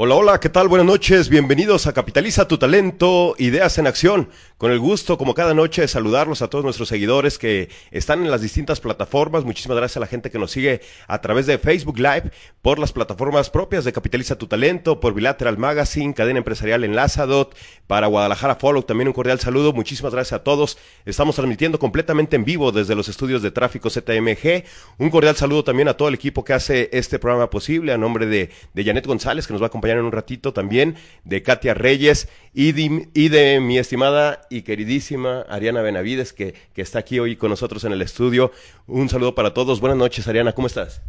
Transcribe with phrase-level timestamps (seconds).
[0.00, 0.68] Hola, hola, ¿qué tal?
[0.68, 4.28] Buenas noches, bienvenidos a Capitaliza tu Talento, Ideas en Acción.
[4.56, 8.30] Con el gusto, como cada noche, de saludarlos a todos nuestros seguidores que están en
[8.30, 9.44] las distintas plataformas.
[9.44, 12.30] Muchísimas gracias a la gente que nos sigue a través de Facebook Live,
[12.62, 17.56] por las plataformas propias de Capitaliza tu Talento, por Bilateral Magazine, Cadena Empresarial Enlazadot,
[17.88, 19.72] para Guadalajara Follow, también un cordial saludo.
[19.72, 20.78] Muchísimas gracias a todos.
[21.06, 24.62] Estamos transmitiendo completamente en vivo desde los estudios de tráfico ZMG.
[24.98, 28.26] Un cordial saludo también a todo el equipo que hace este programa posible, a nombre
[28.26, 31.72] de, de Janet González, que nos va a acompañar en un ratito también, de Katia
[31.74, 37.18] Reyes y de, y de mi estimada y queridísima Ariana Benavides, que, que está aquí
[37.18, 38.52] hoy con nosotros en el estudio.
[38.86, 39.80] Un saludo para todos.
[39.80, 41.00] Buenas noches, Ariana, ¿cómo estás?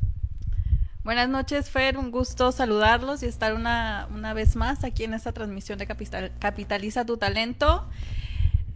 [1.04, 1.98] Buenas noches, Fer.
[1.98, 6.32] Un gusto saludarlos y estar una, una vez más aquí en esta transmisión de Capital,
[6.40, 7.88] Capitaliza tu Talento.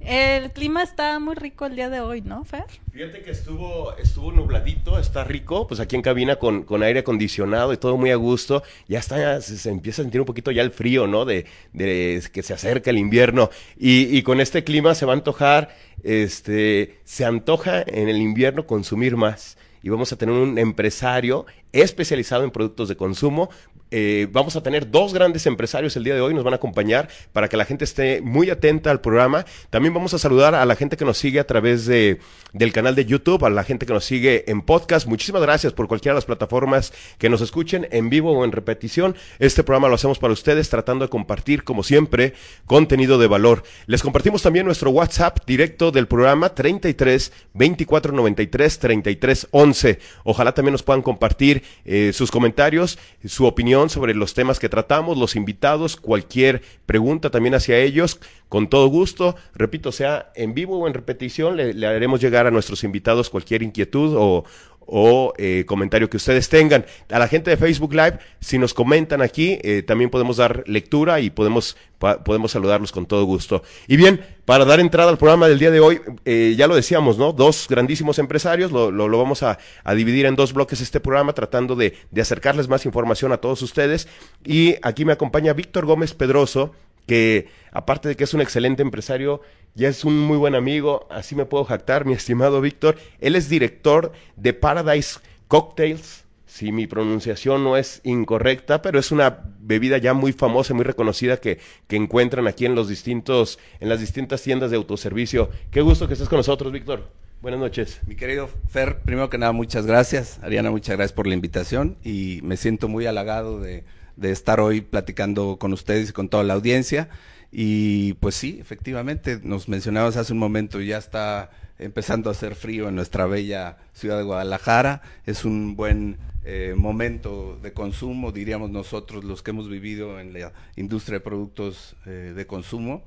[0.05, 2.65] El clima está muy rico el día de hoy, ¿no, Fer?
[2.91, 7.71] Fíjate que estuvo, estuvo nubladito, está rico, pues aquí en cabina con, con aire acondicionado
[7.71, 8.63] y todo muy a gusto.
[8.87, 11.23] Ya está, se, empieza a sentir un poquito ya el frío, ¿no?
[11.23, 13.49] De, de que se acerca el invierno.
[13.77, 18.67] Y, y con este clima se va a antojar, este, se antoja en el invierno
[18.67, 23.49] consumir más y vamos a tener un empresario especializado en productos de consumo.
[23.95, 27.09] Eh, vamos a tener dos grandes empresarios el día de hoy, nos van a acompañar
[27.31, 29.45] para que la gente esté muy atenta al programa.
[29.69, 32.19] También vamos a saludar a la gente que nos sigue a través de,
[32.53, 35.05] del canal de YouTube, a la gente que nos sigue en podcast.
[35.05, 39.15] Muchísimas gracias por cualquiera de las plataformas que nos escuchen en vivo o en repetición.
[39.37, 42.33] Este programa lo hacemos para ustedes tratando de compartir, como siempre,
[42.65, 43.61] contenido de valor.
[43.85, 49.99] Les compartimos también nuestro WhatsApp directo del programa 33 24 93 33 11.
[50.23, 55.17] Ojalá también nos puedan compartir eh, sus comentarios, su opinión sobre los temas que tratamos,
[55.17, 59.35] los invitados, cualquier pregunta también hacia ellos, con todo gusto.
[59.55, 63.63] Repito, sea en vivo o en repetición, le, le haremos llegar a nuestros invitados cualquier
[63.63, 64.45] inquietud o,
[64.85, 66.85] o eh, comentario que ustedes tengan.
[67.09, 71.19] A la gente de Facebook Live, si nos comentan aquí, eh, también podemos dar lectura
[71.19, 71.77] y podemos,
[72.25, 73.63] podemos saludarlos con todo gusto.
[73.87, 77.17] Y bien, para dar entrada al programa del día de hoy, eh, ya lo decíamos,
[77.17, 77.31] ¿no?
[77.33, 81.33] Dos grandísimos empresarios, lo, lo, lo vamos a, a, dividir en dos bloques este programa,
[81.33, 84.07] tratando de, de acercarles más información a todos ustedes.
[84.43, 86.73] Y aquí me acompaña Víctor Gómez Pedroso,
[87.05, 89.41] que aparte de que es un excelente empresario,
[89.75, 92.97] ya es un muy buen amigo, así me puedo jactar, mi estimado Víctor.
[93.19, 99.39] Él es director de Paradise Cocktails, si mi pronunciación no es incorrecta, pero es una
[99.59, 103.99] bebida ya muy famosa, muy reconocida que, que encuentran aquí en los distintos, en las
[103.99, 105.49] distintas tiendas de autoservicio.
[105.71, 107.09] Qué gusto que estés con nosotros, Víctor.
[107.41, 107.99] Buenas noches.
[108.05, 110.39] Mi querido Fer, primero que nada, muchas gracias.
[110.43, 113.83] Ariana, muchas gracias por la invitación y me siento muy halagado de,
[114.15, 117.09] de estar hoy platicando con ustedes y con toda la audiencia.
[117.51, 122.89] Y pues sí, efectivamente, nos mencionabas hace un momento, ya está empezando a hacer frío
[122.89, 125.01] en nuestra bella ciudad de Guadalajara.
[125.25, 130.51] Es un buen eh, momento de consumo, diríamos nosotros, los que hemos vivido en la
[130.75, 133.03] industria de productos eh, de consumo.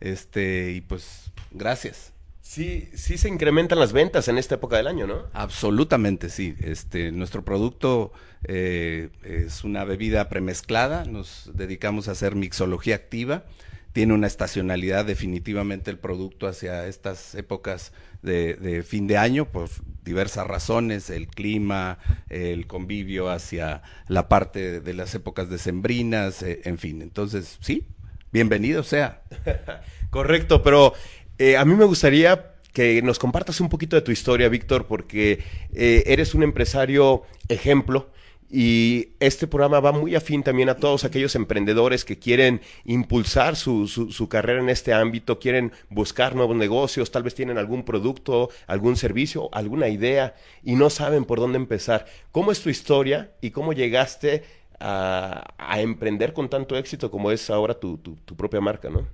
[0.00, 2.12] Este, y pues, gracias.
[2.50, 5.22] Sí, sí se incrementan las ventas en esta época del año, ¿no?
[5.34, 6.56] Absolutamente, sí.
[6.58, 8.10] Este, nuestro producto
[8.42, 13.44] eh, es una bebida premezclada, nos dedicamos a hacer mixología activa,
[13.92, 19.68] tiene una estacionalidad definitivamente el producto hacia estas épocas de, de, fin de año por
[20.02, 21.98] diversas razones, el clima,
[22.30, 27.00] el convivio hacia la parte de las épocas decembrinas, eh, en fin.
[27.00, 27.86] Entonces, sí,
[28.32, 29.22] bienvenido sea.
[30.10, 30.92] Correcto, pero
[31.40, 35.42] eh, a mí me gustaría que nos compartas un poquito de tu historia, Víctor, porque
[35.72, 38.10] eh, eres un empresario ejemplo
[38.50, 43.88] y este programa va muy afín también a todos aquellos emprendedores que quieren impulsar su,
[43.88, 48.98] su, carrera en este ámbito, quieren buscar nuevos negocios, tal vez tienen algún producto, algún
[48.98, 52.04] servicio, alguna idea y no saben por dónde empezar.
[52.32, 54.42] ¿Cómo es tu historia y cómo llegaste
[54.78, 59.06] a, a emprender con tanto éxito como es ahora tu, tu, tu propia marca, no?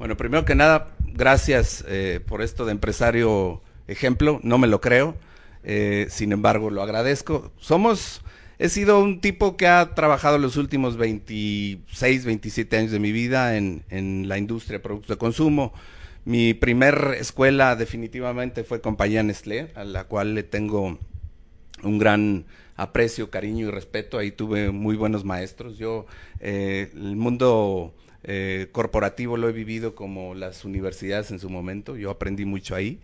[0.00, 5.14] Bueno, primero que nada, gracias eh, por esto de empresario ejemplo, no me lo creo,
[5.62, 7.52] eh, sin embargo lo agradezco.
[7.58, 8.22] Somos
[8.58, 13.58] he sido un tipo que ha trabajado los últimos 26, 27 años de mi vida
[13.58, 15.74] en, en la industria de productos de consumo.
[16.24, 20.98] Mi primer escuela definitivamente fue compañía Nestlé, a la cual le tengo
[21.82, 24.16] un gran aprecio, cariño y respeto.
[24.16, 25.76] Ahí tuve muy buenos maestros.
[25.76, 26.06] Yo,
[26.40, 31.96] eh, el mundo eh, corporativo lo he vivido como las universidades en su momento.
[31.96, 33.00] Yo aprendí mucho ahí.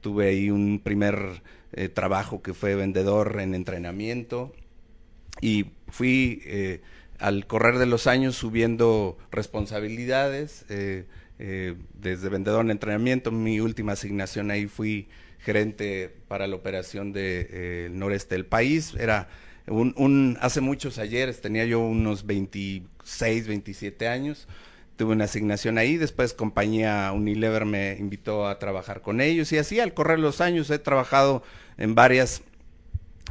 [0.00, 4.52] Tuve ahí un primer eh, trabajo que fue vendedor en entrenamiento
[5.40, 6.80] y fui eh,
[7.18, 14.66] al correr de los años subiendo responsabilidades, desde vendedor en entrenamiento, mi última asignación ahí
[14.66, 15.08] fui
[15.38, 19.28] gerente para la operación del de, noreste del país, era
[19.70, 24.48] un, hace muchos ayeres, tenía yo unos 26, 27 años,
[24.96, 29.80] tuve una asignación ahí, después compañía Unilever me invitó a trabajar con ellos y así
[29.80, 31.42] al correr los años he trabajado
[31.78, 32.42] en varias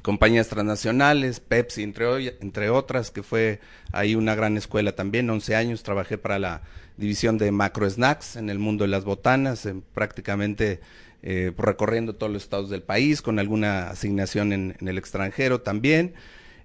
[0.02, 3.60] compañías transnacionales, Pepsi, entre, otras, que fue
[3.92, 6.62] ahí una gran escuela también, 11 años, trabajé para la
[6.98, 10.80] división de macro snacks en el mundo de las botanas, prácticamente
[11.24, 16.14] eh, recorriendo todos los estados del país, con alguna asignación en, el extranjero también.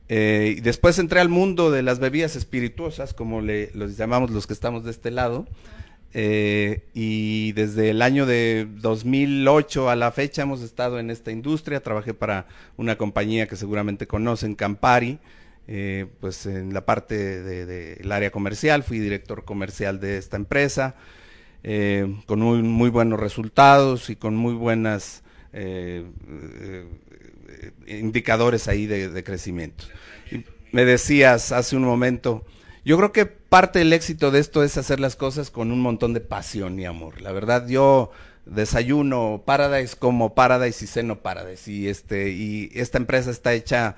[0.09, 4.47] Eh, y después entré al mundo de las bebidas espirituosas, como le, los llamamos los
[4.47, 5.47] que estamos de este lado.
[6.17, 11.83] Eh, y desde el año de 2008 a la fecha hemos estado en esta industria.
[11.83, 12.47] Trabajé para
[12.77, 15.19] una compañía que seguramente conocen, Campari,
[15.67, 18.85] eh, pues en la parte del de, área comercial.
[18.85, 20.95] Fui director comercial de esta empresa,
[22.27, 25.23] con muy, buenos resultados y con muy buenas
[25.53, 26.05] eh,
[27.87, 29.85] indicadores ahí de, crecimiento.
[30.73, 32.45] me decías hace un momento,
[32.85, 36.13] yo creo que parte del éxito de esto es hacer las cosas con un montón
[36.13, 37.23] de pasión y amor.
[37.23, 38.11] La verdad, yo
[38.45, 43.97] desayuno Paradise como Paradise y ceno Paradise y este y esta empresa está hecha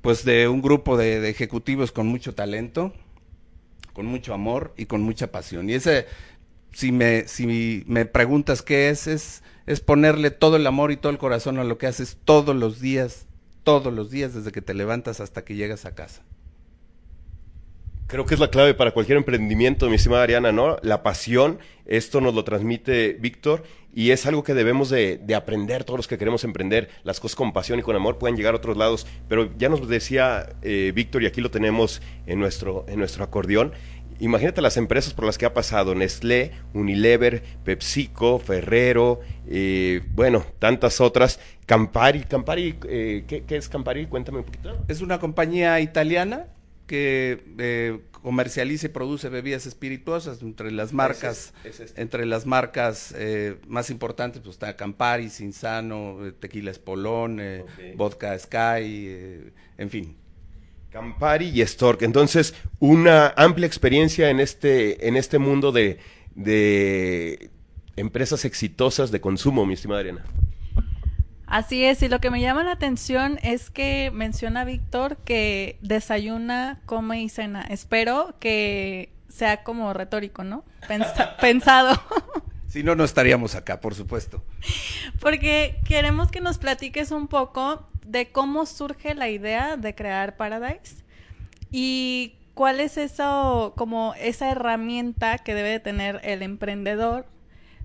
[0.00, 2.94] pues de un grupo de, de, ejecutivos con mucho talento,
[3.92, 5.68] con mucho amor y con mucha pasión.
[5.68, 6.06] Y ese
[6.72, 11.12] si me si me preguntas qué es es es ponerle todo el amor y todo
[11.12, 13.26] el corazón a lo que haces todos los días,
[13.62, 16.22] todos los días, desde que te levantas hasta que llegas a casa.
[18.08, 20.76] Creo que es la clave para cualquier emprendimiento, mi estimada Ariana, ¿no?
[20.82, 23.62] La pasión, esto nos lo transmite Víctor
[23.94, 26.90] y es algo que debemos de, de, aprender todos los que queremos emprender.
[27.04, 29.88] Las cosas con pasión y con amor pueden llegar a otros lados, pero ya nos
[29.88, 33.72] decía eh, Víctor y aquí lo tenemos en nuestro, en nuestro acordeón,
[34.20, 41.00] imagínate las empresas por las que ha pasado, Nestlé, Unilever, PepsiCo, Ferrero, eh, bueno, tantas
[41.00, 41.40] otras.
[41.66, 44.06] Campari, Campari, eh, ¿qué, es Campari?
[44.06, 44.84] Cuéntame un poquito.
[44.88, 46.46] Es una compañía italiana
[46.86, 52.00] que eh, comercializa y produce bebidas espirituosas entre las marcas este.
[52.00, 53.14] entre las marcas
[53.66, 57.40] más importantes pues está Campari, Cinzano, Tequila Espolón,
[57.96, 60.21] Vodka Sky, en fin
[60.92, 62.02] Campari y Stork.
[62.02, 65.98] Entonces, una amplia experiencia en este, en este mundo de,
[66.34, 67.50] de
[67.96, 70.24] empresas exitosas de consumo, mi estimada Adriana.
[71.46, 76.80] Así es, y lo que me llama la atención es que menciona Víctor que desayuna,
[76.86, 77.62] come y cena.
[77.62, 80.64] Espero que sea como retórico, ¿no?
[81.40, 82.00] pensado.
[82.72, 84.42] Si no, no estaríamos acá, por supuesto.
[85.20, 91.04] Porque queremos que nos platiques un poco de cómo surge la idea de crear Paradise
[91.70, 97.26] y cuál es eso, como esa herramienta que debe de tener el emprendedor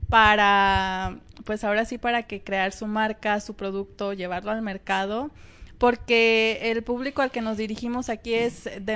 [0.07, 5.31] para, pues ahora sí, para que crear su marca, su producto, llevarlo al mercado,
[5.77, 8.93] porque el público al que nos dirigimos aquí es de,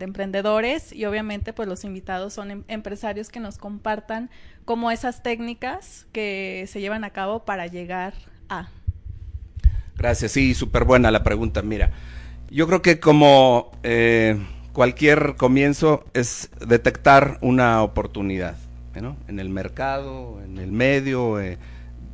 [0.00, 4.30] emprendedores y obviamente pues los invitados son em-, empresarios que nos compartan
[4.64, 8.14] como esas técnicas que se llevan a cabo para llegar
[8.48, 8.68] a.
[9.96, 11.60] Gracias, sí, súper buena la pregunta.
[11.60, 11.90] Mira,
[12.50, 14.38] yo creo que como eh,
[14.72, 18.56] cualquier comienzo es detectar una oportunidad
[19.00, 19.16] ¿no?
[19.28, 21.38] en el mercado, en el medio.
[21.40, 21.58] Eh,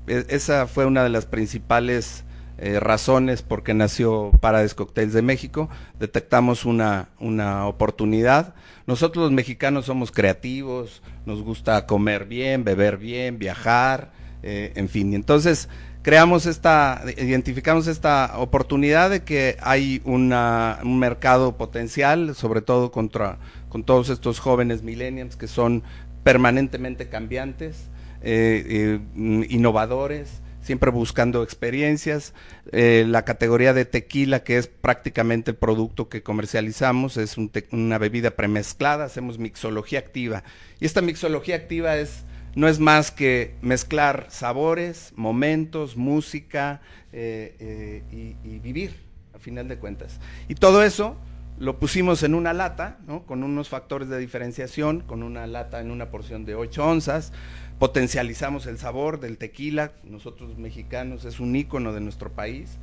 [0.09, 2.25] e, esa fue una de las principales
[2.59, 5.69] eh, razones por qué nació Paradise Cocktails de México.
[5.99, 8.55] Detectamos una, una oportunidad.
[8.87, 15.13] Nosotros los mexicanos somos creativos, nos gusta comer bien, beber bien, viajar, en fin.
[15.13, 15.69] Entonces,
[16.07, 23.39] creamos esta, identificamos esta oportunidad de que hay una, un mercado potencial, sobre todo contra,
[23.69, 25.83] con todos estos jóvenes millennials que son
[26.23, 27.89] permanentemente cambiantes,
[28.23, 32.35] eh, eh, innovadores, siempre buscando experiencias.
[32.73, 37.37] Eh, la categoría de tequila, que es prácticamente el producto que comercializamos, es
[37.71, 40.43] una bebida premezclada, hacemos mixología activa.
[40.81, 42.25] Y esta mixología activa es
[42.57, 46.81] no es más que mezclar sabores, momentos, música
[47.13, 48.97] eh, eh, y, vivir,
[49.35, 50.19] a final de cuentas.
[50.49, 51.17] Y todo eso
[51.59, 56.11] lo pusimos en una lata, con unos factores de diferenciación, con una lata en una
[56.11, 57.33] porción de 8 onzas,
[57.79, 62.79] potencializamos el sabor del tequila, nosotros mexicanos es un ícono de nuestro país.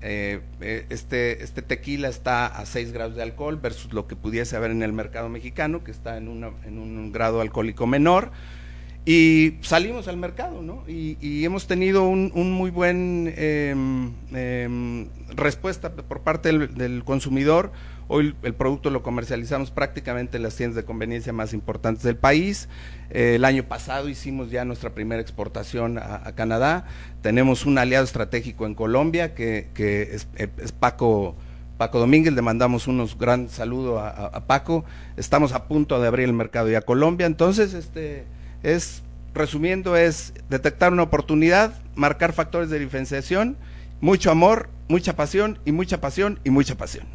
[0.00, 0.40] Eh,
[0.90, 4.82] este, este tequila está a 6 grados de alcohol versus lo que pudiese haber en
[4.82, 8.30] el mercado mexicano, que está en, en un grado alcohólico menor.
[9.10, 10.84] Y salimos al mercado, ¿no?
[10.86, 17.72] Y, hemos tenido un, muy buen em, em, respuesta por parte del, consumidor.
[18.08, 22.68] Hoy el producto lo comercializamos prácticamente en las tiendas de conveniencia más importantes del país.
[23.08, 26.84] Eh, el año pasado hicimos ya nuestra primera exportación a, Canadá.
[27.22, 31.34] Tenemos un aliado estratégico en Colombia que, es, Paco
[31.78, 34.84] Paco Domínguez, le mandamos unos gran saludo a, Paco.
[35.16, 38.26] Estamos a punto de abrir el mercado ya a Colombia, entonces este
[38.62, 39.02] es
[39.34, 43.56] resumiendo es detectar una oportunidad, marcar factores de diferenciación,
[44.00, 47.06] mucho amor, mucha pasión y mucha pasión y mucha pasión.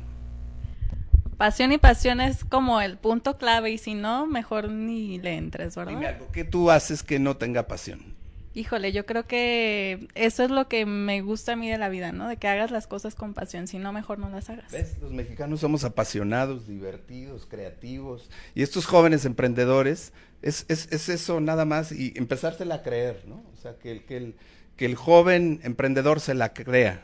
[1.38, 5.76] Pasión y pasión es como el punto clave y si no, mejor ni le entres,
[5.76, 5.92] ¿verdad?
[5.92, 8.14] Dime algo, ¿qué tú haces que no tenga pasión?
[8.56, 12.12] Híjole, yo creo que eso es lo que me gusta a mí de la vida,
[12.12, 12.28] ¿no?
[12.28, 14.72] De que hagas las cosas con pasión, si no, mejor no las hagas.
[14.72, 14.96] ¿Ves?
[15.02, 18.30] Los mexicanos somos apasionados, divertidos, creativos.
[18.54, 23.44] Y estos jóvenes emprendedores, es, es, es eso nada más y empezársela a creer, ¿no?
[23.54, 24.36] O sea, que, que, el,
[24.76, 27.02] que el joven emprendedor se la crea.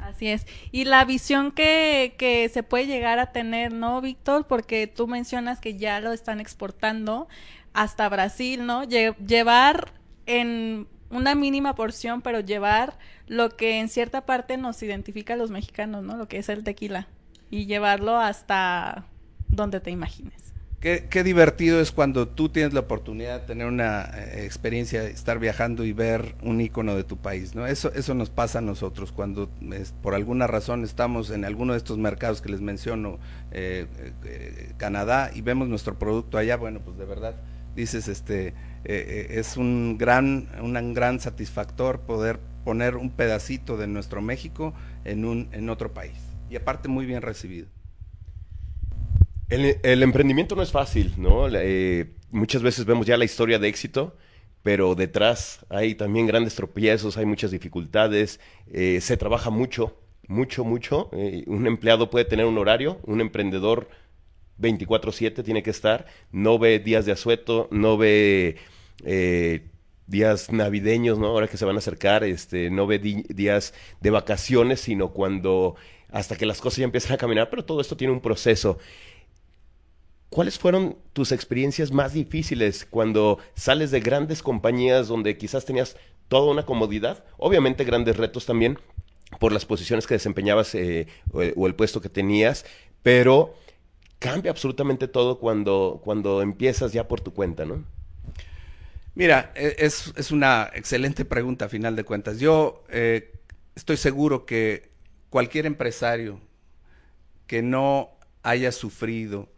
[0.00, 0.46] Así es.
[0.72, 4.46] Y la visión que, que se puede llegar a tener, ¿no, Víctor?
[4.46, 7.28] Porque tú mencionas que ya lo están exportando
[7.72, 8.82] hasta Brasil, ¿no?
[8.82, 9.92] llevar
[10.26, 15.50] en una mínima porción, pero llevar lo que en cierta parte nos identifica a los
[15.50, 16.16] mexicanos, ¿no?
[16.16, 17.06] Lo que es el tequila.
[17.50, 19.06] Y llevarlo hasta
[19.48, 20.49] donde te imagines.
[20.80, 25.38] Qué, qué divertido es cuando tú tienes la oportunidad de tener una eh, experiencia, estar
[25.38, 27.66] viajando y ver un icono de tu país, ¿no?
[27.66, 29.50] Eso, eso nos pasa a nosotros cuando
[30.02, 33.18] por alguna razón estamos en alguno de estos mercados que les menciono,
[33.50, 33.88] eh,
[34.24, 37.34] eh, Canadá, y vemos nuestro producto allá, bueno, pues de verdad
[37.76, 44.72] dices, este, es un gran, un gran satisfactor poder poner un pedacito de nuestro México
[45.04, 46.18] en, un, en otro país.
[46.48, 47.68] Y aparte muy bien recibido.
[49.50, 51.48] El, emprendimiento no es fácil, ¿no?
[51.48, 54.16] Eh, muchas veces vemos ya la historia de éxito,
[54.62, 58.38] pero detrás hay también grandes tropiezos, hay muchas dificultades,
[58.72, 59.96] se trabaja mucho,
[60.28, 61.10] mucho, mucho.
[61.46, 63.88] un empleado puede tener un horario, un emprendedor
[64.60, 68.56] 24/7 tiene que estar, no ve días de asueto, no ve
[69.04, 69.66] eh,
[70.06, 71.28] días navideños, ¿no?
[71.28, 75.76] Ahora que se van a acercar, este, no ve días de vacaciones, sino cuando
[76.12, 78.78] hasta que las cosas ya empiezan a caminar, pero todo esto tiene un proceso.
[80.30, 85.96] ¿Cuáles fueron tus experiencias más difíciles cuando sales de grandes compañías donde quizás tenías
[86.28, 87.24] toda una comodidad?
[87.36, 88.78] Obviamente grandes retos también
[89.40, 92.64] por las posiciones que desempeñabas eh, o, el puesto que tenías,
[93.02, 93.56] pero
[94.20, 97.84] cambia absolutamente todo cuando, cuando empiezas ya por tu cuenta, ¿no?
[99.16, 102.38] Mira, e, es, es una excelente pregunta a final de cuentas.
[102.38, 103.32] Yo eh,
[103.74, 104.90] estoy seguro que
[105.28, 106.40] cualquier empresario
[107.48, 108.10] que no
[108.44, 109.48] haya sufrido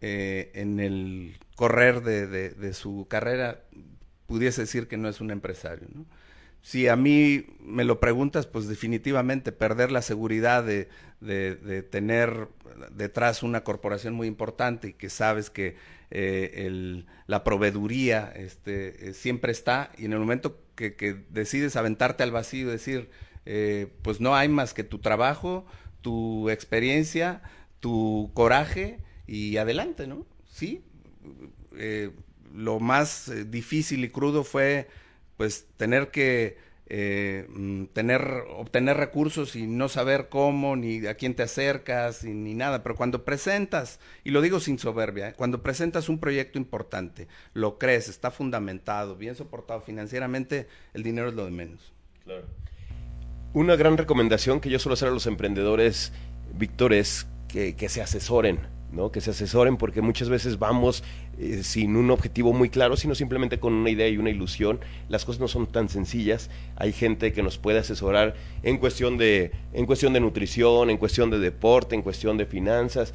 [0.00, 3.64] eh, en el correr de, su carrera
[4.26, 5.88] pudiese decir que no es un empresario.
[6.62, 10.88] Si a mí me lo preguntas, pues definitivamente perder la seguridad de,
[11.90, 12.46] tener
[12.92, 15.76] detrás una corporación muy importante y que sabes que
[16.10, 22.30] eh, la proveeduría este, eh, siempre está y en el momento que, decides aventarte al
[22.30, 23.10] vacío y decir,
[24.02, 25.66] pues no hay más que tu trabajo,
[26.02, 27.42] tu experiencia,
[27.80, 30.26] tu coraje y adelante, ¿no?
[30.50, 30.82] Sí,
[32.52, 34.88] lo más difícil y crudo fue
[35.36, 36.56] pues tener que
[36.90, 42.54] eh, mm, tener, obtener recursos y no saber cómo, ni a quién te acercas, ni,
[42.54, 42.82] nada.
[42.82, 45.34] Pero cuando presentas, y lo digo sin soberbia, ¿eh?
[45.36, 51.34] cuando presentas un proyecto importante, lo crees, está fundamentado, bien soportado financieramente, el dinero es
[51.34, 51.92] lo de menos.
[52.24, 52.46] Claro.
[53.52, 56.12] Una gran recomendación que yo suelo hacer a los emprendedores,
[56.54, 59.12] Víctor, es que, que se asesoren ¿no?
[59.12, 61.04] que se asesoren porque muchas veces vamos
[61.38, 64.80] eh, sin un objetivo muy claro, sino simplemente con una idea y una ilusión.
[65.08, 66.50] Las cosas no son tan sencillas.
[66.76, 71.30] Hay gente que nos puede asesorar en cuestión de, en cuestión de nutrición, en cuestión
[71.30, 73.14] de deporte, en cuestión de finanzas.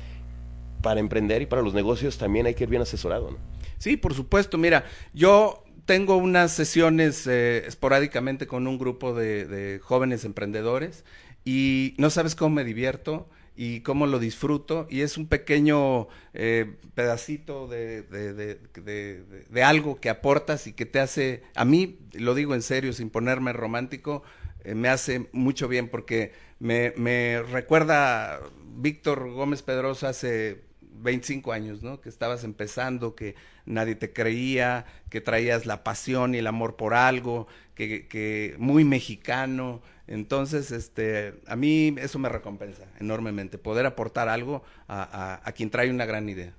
[0.81, 3.37] Para emprender y para los negocios también hay que ir bien asesorado.
[3.77, 4.57] Sí, por supuesto.
[4.57, 11.03] Mira, yo tengo unas sesiones eh, esporádicamente con un grupo de jóvenes emprendedores
[11.45, 16.75] y no sabes cómo me divierto y cómo lo disfruto y es un pequeño eh,
[16.95, 22.61] pedacito de, de, algo que aportas y que te hace, a mí, lo digo en
[22.61, 24.23] serio, sin ponerme romántico,
[24.63, 28.39] eh, me hace mucho bien porque me, me recuerda
[28.75, 30.61] Víctor Gómez Pedrosa hace
[30.95, 32.01] 25 años, ¿no?
[32.01, 33.35] Que estabas empezando, que
[33.65, 39.81] nadie te creía, que traías la pasión y el amor por algo, que, muy mexicano,
[40.07, 45.89] entonces, este, a mí eso me recompensa enormemente, poder aportar algo a, a, quien trae
[45.89, 46.53] una gran idea.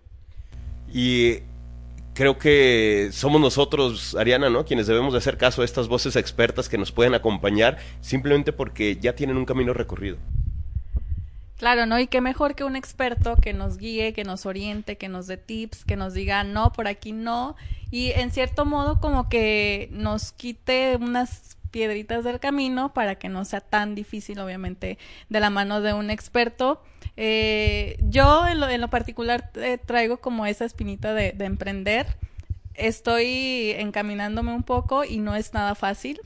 [0.92, 1.40] Y
[2.14, 4.64] creo que somos nosotros, Ariana, ¿no?
[4.64, 8.96] Quienes debemos de hacer caso a estas voces expertas que nos pueden acompañar simplemente porque
[8.96, 10.16] ya tienen un camino recorrido.
[11.56, 12.00] Claro, ¿no?
[12.00, 15.36] Y qué mejor que un experto que nos guíe, que nos oriente, que nos dé
[15.36, 17.54] tips, que nos diga, no, por aquí no.
[17.90, 23.44] Y en cierto modo como que nos quite unas piedritas del camino para que no
[23.44, 26.82] sea tan difícil, obviamente, de la mano de un experto.
[27.16, 32.16] Eh, yo en lo, en lo particular eh, traigo como esa espinita de, de emprender.
[32.74, 36.20] Estoy encaminándome un poco y no es nada fácil,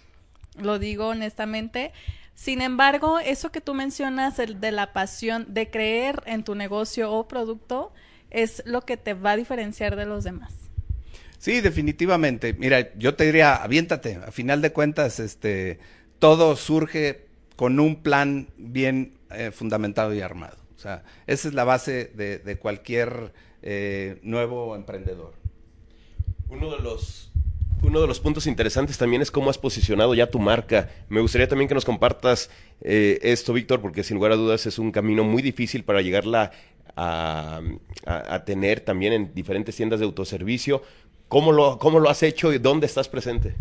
[0.57, 1.93] lo digo honestamente.
[2.39, 7.11] Sin embargo, eso que tú mencionas el de la pasión de creer en tu negocio
[7.13, 7.93] o producto
[8.31, 10.55] es lo que te va a diferenciar de los demás.
[11.39, 12.53] Sí, definitivamente.
[12.53, 14.21] Mira, yo te diría, aviéntate.
[14.25, 15.81] A final de cuentas, este,
[16.21, 17.27] todo surge
[17.57, 20.59] con un plan bien eh, fundamentado y armado.
[20.77, 25.35] O sea, esa es la base de, de cualquier eh, nuevo emprendedor.
[26.49, 27.28] Uno de los
[27.83, 30.91] uno de los puntos interesantes también es cómo has posicionado ya tu marca.
[31.09, 34.79] Me gustaría también que nos compartas eh, esto, Víctor, porque sin lugar a dudas es
[34.79, 36.51] un camino muy difícil para llegarla
[36.97, 37.63] a,
[38.45, 40.83] tener también en diferentes tiendas de autoservicio.
[41.29, 43.55] ¿Cómo lo, ¿Cómo lo has hecho y dónde estás presente?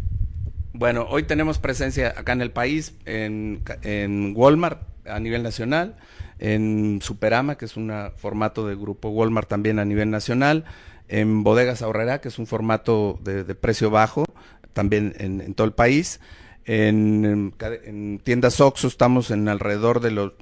[0.74, 5.98] Bueno, hoy tenemos presencia acá en el país, en, en Walmart a nivel nacional,
[6.40, 10.66] en Superama, que es un formato de grupo Walmart también a nivel nacional,
[11.08, 14.26] en Bodegas Ahorrera, que es un formato de, precio bajo,
[14.74, 16.20] también en, todo el país.
[16.66, 17.54] En, en,
[17.86, 20.34] en, tiendas Oxxo estamos en alrededor de los,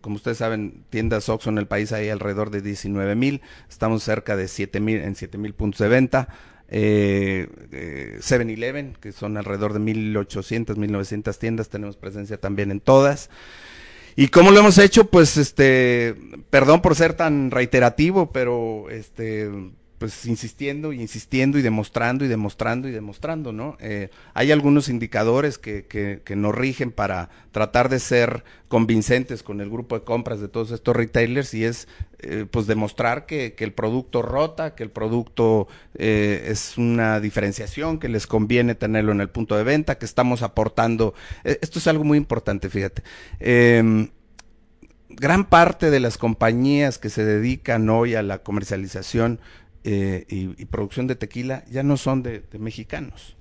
[0.00, 4.36] como ustedes saben, tiendas Oxxo en el país hay alrededor de 19 mil, estamos cerca
[4.36, 6.28] de 7 mil, en 7 mil puntos de venta.
[6.68, 13.30] Eh, eh, 7-Eleven, que son alrededor de 1800, 1900 tiendas, tenemos presencia también en todas.
[14.16, 15.08] ¿Y cómo lo hemos hecho?
[15.10, 16.16] Pues este,
[16.48, 19.50] perdón por ser tan reiterativo, pero este
[19.98, 23.76] pues insistiendo y insistiendo y demostrando y demostrando y demostrando, ¿no?
[23.80, 29.70] Eh, hay algunos indicadores que, que, nos rigen para tratar de ser convincentes con el
[29.70, 31.88] grupo de compras de todos estos retailers y es
[32.18, 37.98] eh, pues demostrar que, que, el producto rota, que el producto eh, es una diferenciación,
[37.98, 41.14] que les conviene tenerlo en el punto de venta, que estamos aportando.
[41.44, 43.02] Esto es algo muy importante, fíjate.
[43.40, 44.10] Em,
[45.08, 49.40] gran parte de las compañías que se dedican hoy a la comercialización
[49.88, 53.36] eh, y, producción de tequila ya no son de, mexicanos,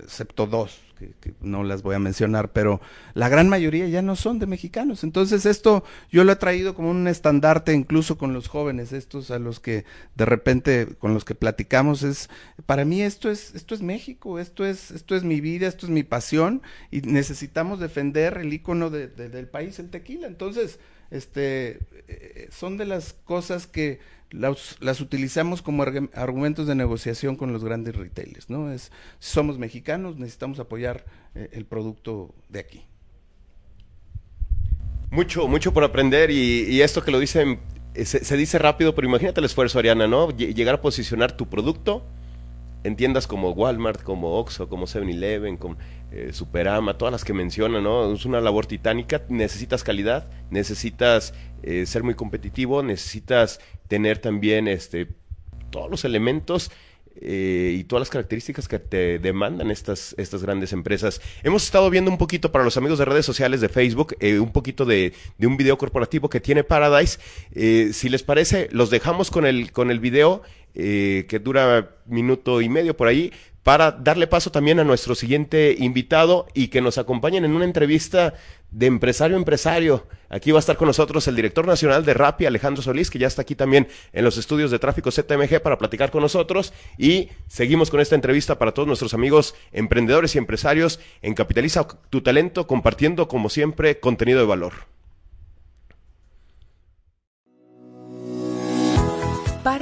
[0.00, 2.80] excepto dos, que, no las voy a mencionar, pero
[3.12, 5.02] la gran mayoría ya no son de mexicanos.
[5.02, 9.40] Entonces esto yo lo he traído como un estandarte incluso con los jóvenes, estos a
[9.40, 9.84] los que
[10.14, 12.30] de repente con los que platicamos es
[12.64, 15.90] para mí esto es esto es México, esto es esto es mi vida, esto es
[15.90, 16.62] mi pasión
[16.92, 20.28] y necesitamos defender el icono de, del país, el tequila.
[20.28, 20.78] Entonces
[21.10, 23.98] este eh, son de las cosas que
[24.30, 28.72] las, utilizamos como argumentos de negociación con los grandes retailers, ¿no?
[28.72, 32.82] Es, somos mexicanos, necesitamos apoyar eh, el producto de aquí.
[35.10, 37.60] Mucho, mucho por aprender y, esto que lo dicen,
[37.94, 40.30] se, se, dice rápido, pero imagínate el esfuerzo, Ariana, ¿no?
[40.30, 42.04] Llegar a posicionar tu producto
[42.86, 45.76] en tiendas como Walmart, como Oxxo, como 7-Eleven, como
[46.12, 48.12] eh, Superama, todas las que mencionan, ¿no?
[48.12, 55.08] Es una labor titánica, necesitas calidad, necesitas eh, ser muy competitivo, necesitas tener también este,
[55.70, 56.70] todos los elementos
[57.16, 61.20] eh, y todas las características que te demandan estas, estas grandes empresas.
[61.42, 64.84] Hemos estado viendo un poquito para los amigos de redes sociales de Facebook, un poquito
[64.84, 67.18] de, de, un video corporativo que tiene Paradise.
[67.92, 70.42] Si les parece, los dejamos con el, con el video
[70.76, 73.32] que dura minuto y medio por ahí
[73.66, 78.34] para darle paso también a nuestro siguiente invitado y que nos acompañen en una entrevista
[78.70, 80.06] de empresario a empresario.
[80.28, 83.26] Aquí va a estar con nosotros el director nacional de Rappi, Alejandro Solís, que ya
[83.26, 86.72] está aquí también en los estudios de tráfico ZMG para platicar con nosotros.
[86.96, 92.20] Y seguimos con esta entrevista para todos nuestros amigos emprendedores y empresarios en Capitaliza tu
[92.20, 94.95] Talento, compartiendo como siempre contenido de valor.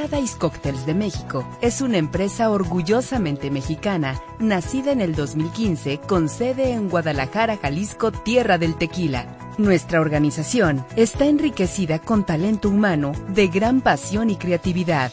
[0.05, 6.73] Paradise Cocktails de México es una empresa orgullosamente mexicana, nacida en el 2015 con sede
[6.73, 9.39] en Guadalajara, Jalisco, tierra del tequila.
[9.57, 15.11] Nuestra organización está enriquecida con talento humano de gran pasión y creatividad.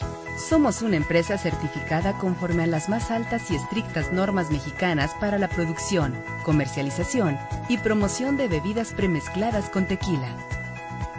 [0.49, 5.47] Somos una empresa certificada conforme a las más altas y estrictas normas mexicanas para la
[5.47, 7.37] producción, comercialización
[7.69, 10.35] y promoción de bebidas premezcladas con tequila.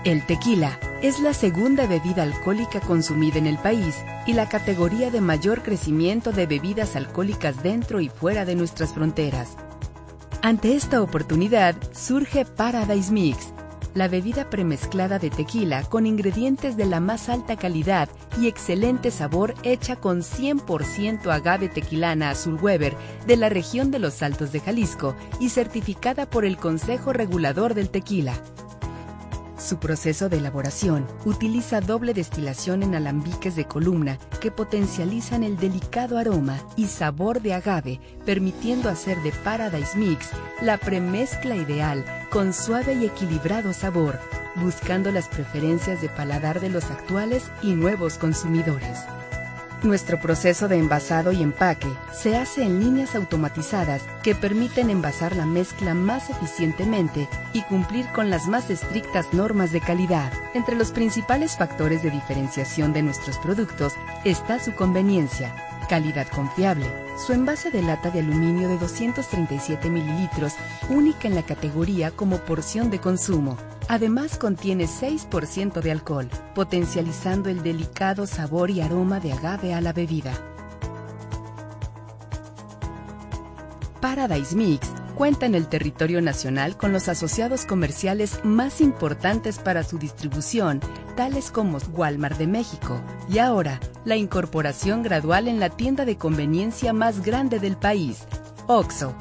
[0.04, 3.94] El tequila es la segunda bebida alcohólica consumida en el país
[4.26, 9.56] y la categoría de mayor crecimiento de bebidas alcohólicas dentro y fuera de nuestras fronteras.
[10.42, 13.52] Ante esta oportunidad surge Paradise Mix,
[13.94, 18.08] la bebida premezclada de tequila con ingredientes de la más alta calidad
[18.40, 22.96] y excelente sabor hecha con 100% agave tequilana azul Weber
[23.28, 27.88] de la región de los Altos de Jalisco y certificada por el Consejo Regulador del
[27.88, 28.34] Tequila.
[29.62, 36.18] Su proceso de elaboración utiliza doble destilación en alambiques de columna que potencializan el delicado
[36.18, 42.94] aroma y sabor de agave, permitiendo hacer de Paradise Mix la premezcla ideal con suave
[42.94, 44.18] y equilibrado sabor,
[44.57, 48.98] buscando las preferencias de paladar de los actuales y nuevos consumidores.
[49.82, 55.44] Nuestro proceso de envasado y empaque se hace en líneas automatizadas que permiten envasar la
[55.44, 60.32] mezcla más eficientemente y cumplir con las más estrictas normas de calidad.
[60.54, 65.52] Entre los principales factores de diferenciación de nuestros productos está su conveniencia,
[65.88, 66.86] calidad confiable,
[67.26, 70.54] su envase de lata de aluminio de 237 mililitros,
[70.90, 77.62] única en la categoría como porción de consumo, Además contiene 6% de alcohol, potencializando el
[77.62, 80.32] delicado sabor y aroma de agave a la bebida.
[84.00, 89.98] Paradise Mix cuenta en el territorio nacional con los asociados comerciales más importantes para su
[89.98, 90.80] distribución,
[91.16, 96.92] tales como Walmart de México, y ahora la incorporación gradual en la tienda de conveniencia
[96.92, 98.24] más grande del país,
[98.66, 99.14] OXO,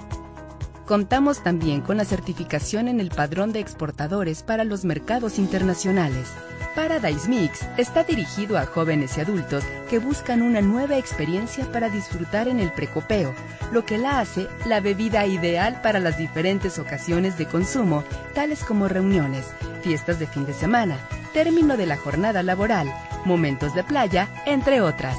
[0.92, 6.28] Contamos también con la certificación en el padrón de exportadores para los mercados internacionales.
[6.76, 12.50] Paradise Mix está dirigido a jóvenes y adultos que buscan una nueva experiencia para disfrutar
[12.50, 13.34] en el precopeo,
[13.72, 18.04] lo que la hace la bebida ideal para las diferentes ocasiones de consumo,
[18.36, 19.46] tales como reuniones,
[19.84, 20.98] fiestas de fin de semana,
[21.32, 25.16] término de la jornada laboral, momentos de playa, entre otras.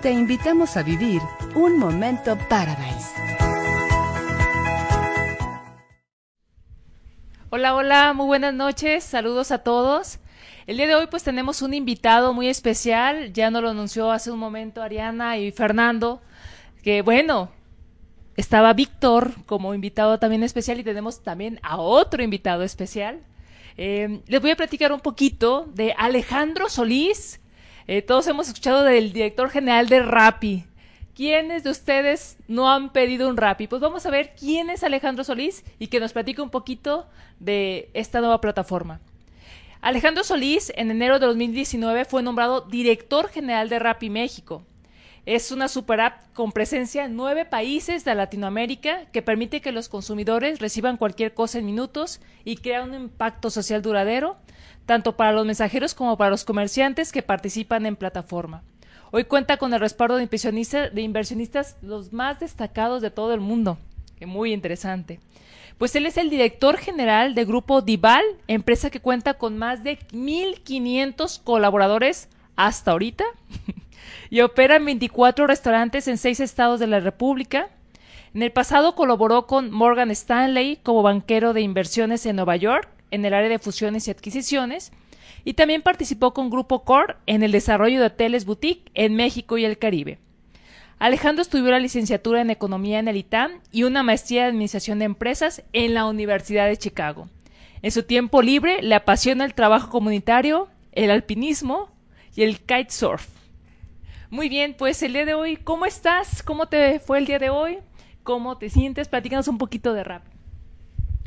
[0.00, 1.20] Te invitamos a vivir
[1.56, 3.29] un momento Paradise.
[7.52, 10.20] Hola, hola, muy buenas noches, saludos a todos.
[10.68, 14.30] El día de hoy pues tenemos un invitado muy especial, ya nos lo anunció hace
[14.30, 16.22] un momento Ariana y Fernando,
[16.84, 17.50] que bueno,
[18.36, 23.18] estaba Víctor como invitado también especial y tenemos también a otro invitado especial.
[23.76, 27.40] Eh, les voy a platicar un poquito de Alejandro Solís.
[27.88, 30.66] Eh, todos hemos escuchado del director general de Rappi.
[31.20, 33.66] ¿Quiénes de ustedes no han pedido un Rappi?
[33.66, 37.06] Pues vamos a ver quién es Alejandro Solís y que nos platique un poquito
[37.38, 39.02] de esta nueva plataforma.
[39.82, 44.64] Alejandro Solís en enero de 2019 fue nombrado director general de Rappi México.
[45.26, 49.90] Es una super app con presencia en nueve países de Latinoamérica que permite que los
[49.90, 54.38] consumidores reciban cualquier cosa en minutos y crea un impacto social duradero,
[54.86, 58.62] tanto para los mensajeros como para los comerciantes que participan en plataforma.
[59.12, 60.22] Hoy cuenta con el respaldo de
[61.02, 63.76] inversionistas, los más destacados de todo el mundo.
[64.16, 65.18] Que muy interesante.
[65.78, 69.98] Pues él es el director general de Grupo Dival, empresa que cuenta con más de
[70.12, 73.24] 1.500 colaboradores hasta ahorita
[74.30, 77.68] y opera en 24 restaurantes en seis estados de la República.
[78.32, 83.24] En el pasado colaboró con Morgan Stanley como banquero de inversiones en Nueva York en
[83.24, 84.92] el área de fusiones y adquisiciones
[85.44, 89.64] y también participó con Grupo Core en el desarrollo de hoteles boutique en México y
[89.64, 90.18] el Caribe.
[90.98, 95.06] Alejandro estudió la licenciatura en Economía en el ITAM y una maestría de Administración de
[95.06, 97.28] Empresas en la Universidad de Chicago.
[97.80, 101.90] En su tiempo libre le apasiona el trabajo comunitario, el alpinismo
[102.36, 103.26] y el kitesurf.
[104.28, 106.42] Muy bien, pues el día de hoy, ¿cómo estás?
[106.42, 107.78] ¿Cómo te fue el día de hoy?
[108.22, 109.08] ¿Cómo te sientes?
[109.08, 110.22] Platícanos un poquito de rap.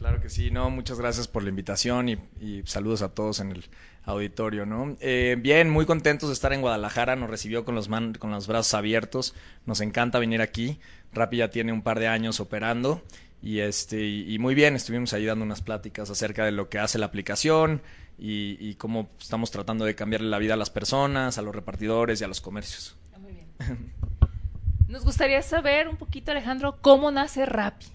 [0.04, 3.52] Claro que sí, no, muchas gracias por la invitación y, y saludos a todos en
[3.52, 3.66] el,
[4.06, 4.98] auditorio, ¿no?
[5.00, 8.74] Eh, bien, muy contentos de estar en Guadalajara, nos recibió con los, con los brazos
[8.74, 9.34] abiertos,
[9.66, 10.80] nos encanta venir aquí,
[11.14, 13.02] Rappi ya tiene un par de años operando
[13.42, 16.98] y, este, y, muy bien, estuvimos ahí dando unas pláticas acerca de lo que hace
[16.98, 17.82] la aplicación
[18.18, 22.24] y, cómo estamos tratando de cambiarle la vida a las personas, a los repartidores y
[22.24, 22.98] a los comercios.
[23.20, 23.94] Muy bien.
[24.88, 27.86] Nos gustaría saber un poquito, Alejandro, cómo nace Rappi.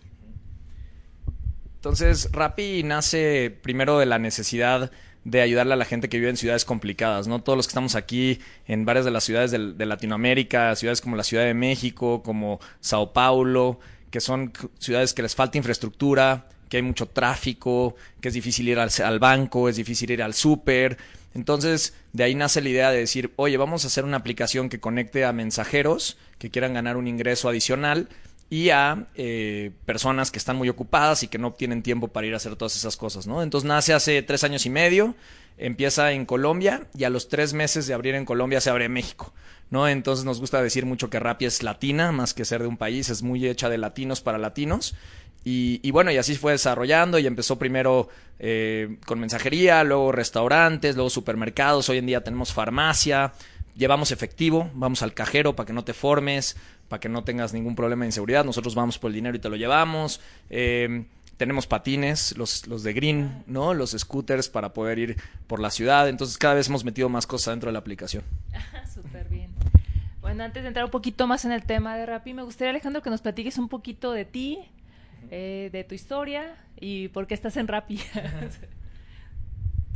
[1.88, 4.90] Entonces, Rappi nace primero de la necesidad
[5.24, 7.40] de ayudarle a la gente que vive en ciudades complicadas, ¿no?
[7.42, 11.24] Todos los que estamos aquí en varias de las ciudades de, Latinoamérica, ciudades como la
[11.24, 16.82] Ciudad de México, como Sao Paulo, que son ciudades que les falta infraestructura, que hay
[16.82, 20.98] mucho tráfico, que es difícil ir al, al banco, es difícil ir al súper.
[21.32, 24.78] Entonces, de ahí nace la idea de decir, oye, vamos a hacer una aplicación que
[24.78, 28.10] conecte a mensajeros que quieran ganar un ingreso adicional
[28.50, 32.34] y a eh, personas que están muy ocupadas y que no tienen tiempo para ir
[32.34, 33.42] a hacer todas esas cosas, ¿no?
[33.42, 35.14] Entonces nace hace tres años y medio,
[35.58, 38.92] empieza en Colombia y a los tres meses de abrir en Colombia se abre en
[38.92, 39.34] México,
[39.70, 39.86] ¿no?
[39.86, 43.10] Entonces nos gusta decir mucho que Rappi es latina, más que ser de un país,
[43.10, 44.94] es muy hecha de latinos para latinos.
[45.50, 51.08] Y, bueno, y así fue desarrollando y empezó primero eh, con mensajería, luego restaurantes, luego
[51.08, 53.32] supermercados, hoy en día tenemos farmacia,
[53.78, 56.56] llevamos efectivo, vamos al cajero para que no te formes,
[56.88, 58.44] para que no tengas ningún problema de inseguridad.
[58.44, 60.20] Nosotros vamos por el dinero y te lo llevamos.
[60.50, 61.06] Eh,
[61.38, 63.72] tenemos patines, los, los de green, ¿no?
[63.72, 66.08] Los scooters para poder ir por la ciudad.
[66.08, 68.24] Entonces cada vez hemos metido más cosas dentro de la aplicación.
[68.92, 69.52] Súper bien.
[70.20, 73.00] Bueno, antes de entrar un poquito más en el tema de Rappi, me gustaría, Alejandro,
[73.02, 74.58] que nos platiques un poquito de ti,
[75.30, 78.00] eh, de tu historia y por qué estás en Rappi.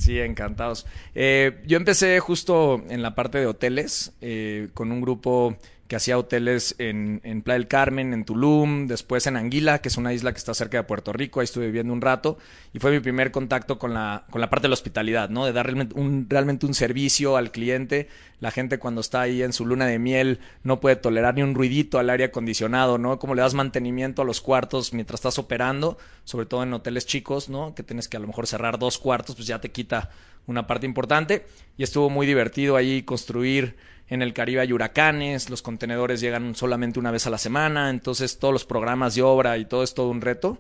[0.03, 0.85] Sí, encantados.
[1.15, 5.57] Eh, yo empecé justo en la parte de hoteles eh, con un grupo
[5.93, 9.99] que hacía hoteles en, en, Playa del Carmen, en Tulum, después en Anguila, que es
[9.99, 12.39] una isla que está cerca de Puerto Rico, ahí estuve viviendo un rato,
[12.73, 15.45] y fue mi primer contacto con la, con la parte de la hospitalidad, ¿no?
[15.45, 18.09] De dar realmente un, realmente un servicio al cliente.
[18.41, 21.55] La gente cuando está ahí en su luna de miel no puede tolerar ni un
[21.55, 23.19] ruidito al aire acondicionado, ¿no?
[23.19, 27.51] Como le das mantenimiento a los cuartos mientras estás operando, sobre todo en hoteles chicos,
[27.51, 27.75] ¿no?
[27.75, 30.09] Que tienes que a lo mejor cerrar dos cuartos, pues ya te quita
[30.47, 31.45] una parte importante.
[31.77, 33.77] Y estuvo muy divertido ahí construir
[34.09, 38.39] en el Caribe hay huracanes, los contenedores llegan solamente una vez a la semana, entonces
[38.39, 40.59] todos los programas de obra y todo es todo un reto.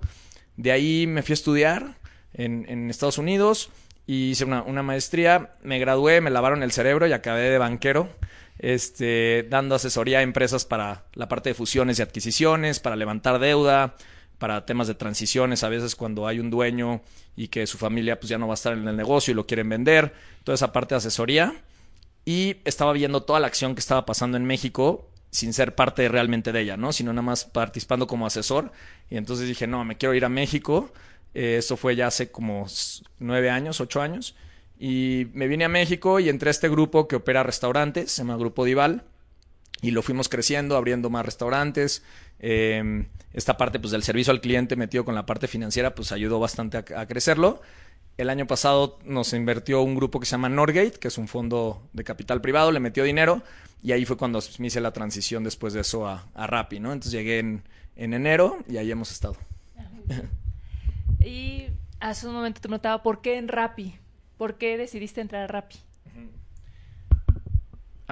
[0.56, 1.96] De ahí me fui a estudiar
[2.34, 3.70] en, en Estados Unidos
[4.06, 8.08] y hice una, una, maestría, me gradué, me lavaron el cerebro y acabé de banquero,
[8.58, 13.96] este, dando asesoría a empresas para la parte de fusiones y adquisiciones, para levantar deuda,
[14.38, 17.02] para temas de transiciones, a veces cuando hay un dueño
[17.36, 19.46] y que su familia pues ya no va a estar en el negocio y lo
[19.46, 21.54] quieren vender, toda esa parte de asesoría
[22.24, 26.52] y estaba viendo toda la acción que estaba pasando en México sin ser parte realmente
[26.52, 26.92] de ella, ¿no?
[26.92, 28.70] Sino nada más participando como asesor.
[29.10, 30.92] Y entonces dije, no, me quiero ir a México.
[31.34, 32.66] Eh, eso fue ya hace como
[33.18, 34.36] nueve años, ocho años.
[34.78, 38.36] Y me vine a México y entré a este grupo que opera restaurantes, se llama
[38.36, 39.04] Grupo Dival.
[39.80, 42.02] Y lo fuimos creciendo, abriendo más restaurantes.
[42.38, 46.38] Eh, esta parte pues, del servicio al cliente metido con la parte financiera pues ayudó
[46.40, 47.62] bastante a crecerlo.
[48.18, 51.88] El año pasado nos invirtió un grupo que se llama Norgate, que es un fondo
[51.92, 53.42] de capital privado, le metió dinero
[53.82, 56.92] y ahí fue cuando me hice la transición después de eso a, a Rappi, ¿no?
[56.92, 57.64] Entonces llegué en,
[57.96, 59.36] en, enero y ahí hemos estado.
[61.20, 61.66] y
[61.98, 63.96] hace un momento te preguntaba, ¿por qué en Rappi?
[64.36, 65.78] ¿Por qué decidiste entrar a Rappi?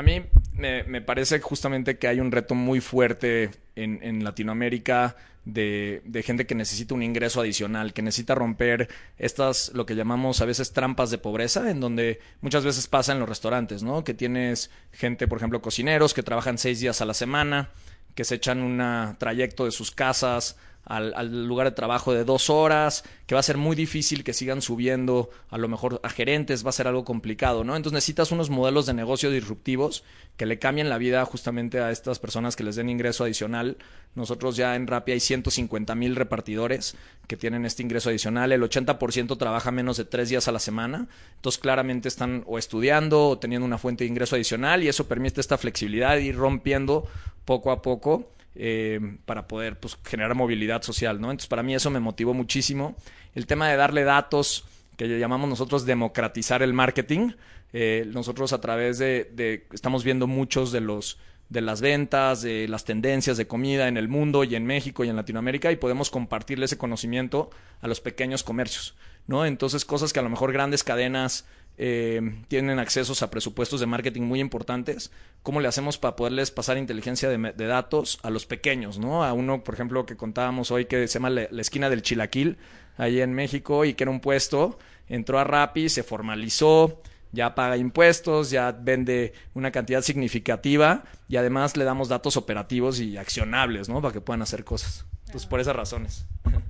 [0.01, 0.23] A mí
[0.55, 6.47] me, parece justamente que hay un reto muy fuerte en, en Latinoamérica de, de, gente
[6.47, 11.11] que necesita un ingreso adicional, que necesita romper estas, lo que llamamos a veces trampas
[11.11, 14.03] de pobreza, en donde muchas veces pasa en los restaurantes, ¿no?
[14.03, 17.69] Que tienes gente, por ejemplo, cocineros que trabajan seis días a la semana,
[18.15, 18.83] que se echan un
[19.19, 23.57] trayecto de sus casas al, lugar de trabajo de dos horas, que va a ser
[23.57, 27.63] muy difícil que sigan subiendo a lo mejor a gerentes, va a ser algo complicado,
[27.65, 27.77] ¿no?
[27.77, 30.03] Entonces necesitas unos modelos de negocio disruptivos
[30.37, 33.77] que le cambien la vida justamente a estas personas que les den ingreso adicional.
[34.15, 36.97] Nosotros ya en Rappi hay 150 mil repartidores
[37.29, 41.07] que tienen este ingreso adicional, el 80% trabaja menos de tres días a la semana,
[41.37, 45.41] entonces claramente están o estudiando o teniendo una fuente de ingreso adicional y eso permite
[45.41, 47.07] esta flexibilidad ir rompiendo
[47.45, 51.31] poco a poco eh, para poder pues, generar movilidad social, ¿no?
[51.31, 52.97] Entonces, para mí eso me motivó muchísimo.
[53.35, 54.65] El tema de darle datos,
[54.97, 57.33] que llamamos nosotros democratizar el marketing.
[57.73, 62.85] Eh, nosotros a través de, estamos viendo muchos de los de las ventas, de las
[62.85, 66.67] tendencias de comida en el mundo y en México y en Latinoamérica y podemos compartirle
[66.67, 68.95] ese conocimiento a los pequeños comercios,
[69.27, 69.45] ¿no?
[69.45, 71.47] Entonces cosas que a lo mejor grandes cadenas
[71.83, 75.11] eh, tienen accesos a presupuestos de marketing muy importantes.
[75.43, 78.99] ¿Cómo le hacemos para poderles pasar inteligencia de, datos a los pequeños?
[78.99, 79.25] ¿no?
[79.25, 82.59] A uno, por ejemplo, que contábamos hoy que se llama la, la, esquina del Chilaquil,
[82.99, 87.01] ahí en México, y que era un puesto, entró a Rappi, se formalizó,
[87.33, 93.17] ya paga impuestos, ya vende una cantidad significativa y además le damos datos operativos y
[93.17, 94.03] accionables, ¿no?
[94.03, 95.07] Para que puedan hacer cosas.
[95.25, 96.27] Entonces, por esas razones.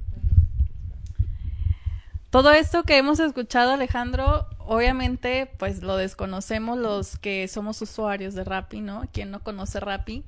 [2.30, 8.44] Todo esto que hemos escuchado, Alejandro, obviamente, pues lo desconocemos los que somos usuarios de
[8.44, 9.08] Rappi, ¿no?
[9.12, 10.24] Quien no conoce Rappi.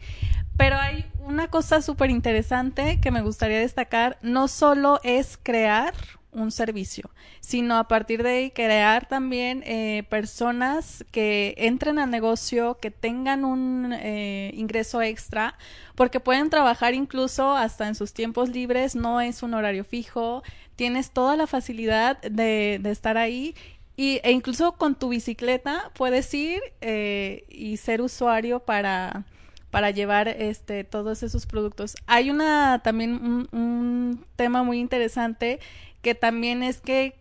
[0.57, 4.19] Pero hay una cosa súper interesante que me gustaría destacar.
[4.21, 5.95] No solo es crear
[6.33, 7.11] un servicio,
[7.41, 13.45] sino a partir de ahí crear también eh, personas que entren al negocio, que tengan
[13.45, 15.57] un eh, ingreso extra,
[15.95, 20.43] porque pueden trabajar incluso hasta en sus tiempos libres, no es un horario fijo,
[20.77, 23.55] tienes toda la facilidad de, estar ahí
[23.97, 29.25] y, e incluso con tu bicicleta puedes ir eh, y ser usuario para,
[29.71, 31.97] para llevar este todos esos productos.
[32.07, 35.61] Hay una también un, un tema muy interesante
[36.01, 37.15] que también es que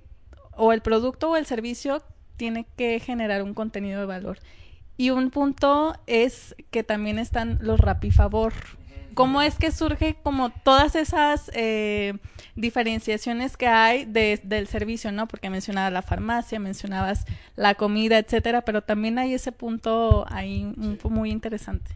[0.55, 2.01] o el producto o el servicio
[2.37, 4.39] tiene que generar un contenido de valor.
[4.97, 8.53] Y un punto es que también están los Rapifavor.
[9.13, 12.13] ¿Cómo es que surge como todas esas eh,
[12.55, 15.27] diferenciaciones que hay de, del servicio, no?
[15.27, 20.97] Porque mencionabas la farmacia, mencionabas la comida, etcétera, pero también hay ese punto ahí un,
[21.09, 21.91] muy interesante.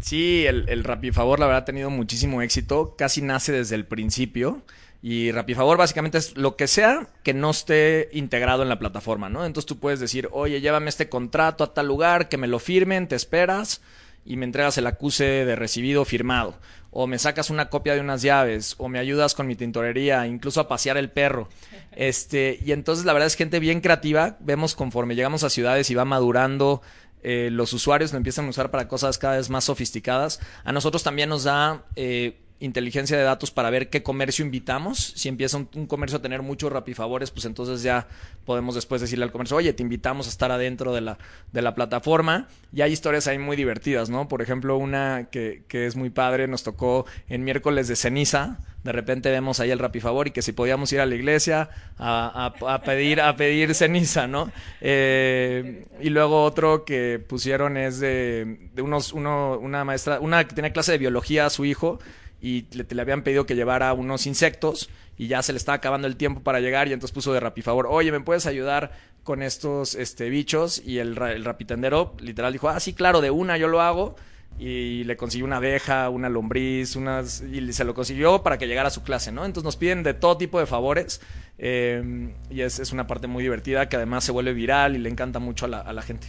[0.00, 4.62] Sí, el, el Rapifavor la verdad ha tenido muchísimo éxito, casi nace desde el principio
[5.00, 9.44] Y Rapifavor básicamente es lo que sea que no esté integrado en la plataforma, ¿no?
[9.44, 13.06] Entonces tú puedes decir, oye, llévame este contrato a tal lugar, que me lo firmen,
[13.08, 13.82] te esperas
[14.24, 16.54] y me entregas el acuse de recibido firmado.
[16.90, 20.60] O me sacas una copia de unas llaves, o me ayudas con mi tintorería, incluso
[20.60, 21.48] a pasear el perro.
[21.96, 24.36] Este, y entonces la verdad es gente bien creativa.
[24.40, 26.82] Vemos conforme llegamos a ciudades y va madurando
[27.24, 30.40] eh, los usuarios lo empiezan a usar para cosas cada vez más sofisticadas.
[30.62, 35.12] A nosotros también nos da eh, inteligencia de datos para ver qué comercio invitamos.
[35.16, 38.08] Si empieza un, comercio a tener muchos rapifavores, pues entonces ya
[38.44, 41.18] podemos después decirle al comercio, oye, te invitamos a estar adentro de la,
[41.52, 42.48] de la plataforma.
[42.72, 44.28] Y hay historias ahí muy divertidas, ¿no?
[44.28, 48.58] Por ejemplo, una que, que es muy padre, nos tocó en miércoles de ceniza.
[48.82, 52.52] De repente vemos ahí el rapifavor y que si podíamos ir a la iglesia a,
[52.66, 54.52] a, pedir, a pedir ceniza, ¿no?
[54.82, 60.54] Eh, y luego otro que pusieron es de, de unos, uno, una maestra, una que
[60.54, 61.98] tenía clase de biología a su hijo
[62.44, 66.16] y le, habían pedido que llevara unos insectos y ya se le estaba acabando el
[66.16, 70.28] tiempo para llegar y entonces puso de rapifavor, oye, ¿me puedes ayudar con estos este,
[70.28, 70.82] bichos?
[70.84, 74.14] Y el, el rapitendero literal dijo, ah, sí, claro, de una yo lo hago
[74.58, 78.88] y le consiguió una abeja, una lombriz, unas y se lo consiguió para que llegara
[78.88, 79.46] a su clase, ¿no?
[79.46, 81.22] Entonces nos piden de todo tipo de favores
[81.56, 85.08] eh, y es, es, una parte muy divertida que además se vuelve viral y le
[85.08, 86.26] encanta mucho a la, a la gente.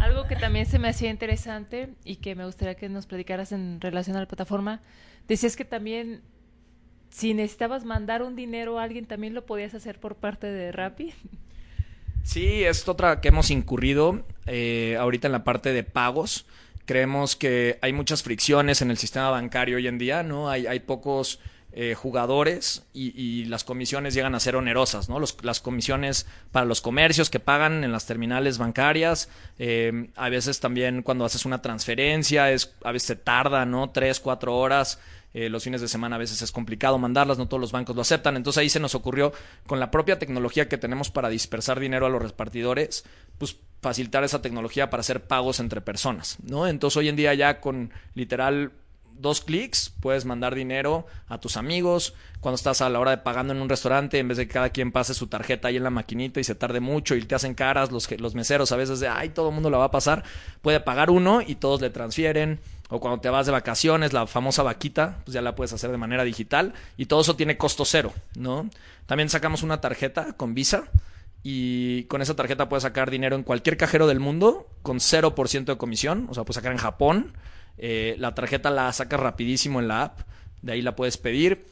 [0.00, 3.80] Algo que también se me hacía interesante y que me gustaría que nos platicaras en
[3.80, 4.80] relación a la plataforma,
[5.28, 6.22] decías que también
[7.10, 11.12] si necesitabas mandar un dinero a alguien, también lo podías hacer por parte de Rappi.
[12.22, 16.46] Sí, es otra que hemos incurrido eh, ahorita en la parte de pagos.
[16.84, 20.48] Creemos que hay muchas fricciones en el sistema bancario hoy en día, ¿no?
[20.48, 21.40] Hay, hay pocos
[21.72, 25.20] eh, jugadores y, las comisiones llegan a ser onerosas, ¿no?
[25.42, 29.28] Las comisiones para los comercios que pagan en las terminales bancarias,
[29.58, 33.90] eh, a veces también cuando haces una transferencia, es, a veces tarda, ¿no?
[33.90, 34.98] Tres, cuatro horas.
[35.32, 38.02] Eh, los fines de semana a veces es complicado mandarlas, no todos los bancos lo
[38.02, 38.36] aceptan.
[38.36, 39.32] Entonces ahí se nos ocurrió,
[39.66, 43.04] con la propia tecnología que tenemos para dispersar dinero a los repartidores,
[43.38, 46.66] pues facilitar esa tecnología para hacer pagos entre personas, ¿no?
[46.66, 48.72] Entonces hoy en día ya con literal
[49.20, 52.14] dos clics puedes mandar dinero a tus amigos.
[52.40, 54.70] Cuando estás a la hora de pagando en un restaurante, en vez de que cada
[54.70, 57.54] quien pase su tarjeta ahí en la maquinita y se tarde mucho y te hacen
[57.54, 60.24] caras los, los meseros a veces de, ay, todo el mundo la va a pasar,
[60.62, 62.60] puede pagar uno y todos le transfieren.
[62.88, 65.96] O cuando te vas de vacaciones, la famosa vaquita, pues ya la puedes hacer de
[65.96, 68.68] manera digital y todo eso tiene costo cero, ¿no?
[69.06, 70.84] También sacamos una tarjeta con Visa
[71.42, 75.76] y con esa tarjeta puedes sacar dinero en cualquier cajero del mundo con 0% de
[75.78, 77.32] comisión, o sea, puedes sacar en Japón
[77.82, 80.20] eh, la tarjeta la sacas rapidísimo en la app,
[80.60, 81.64] de ahí la puedes pedir.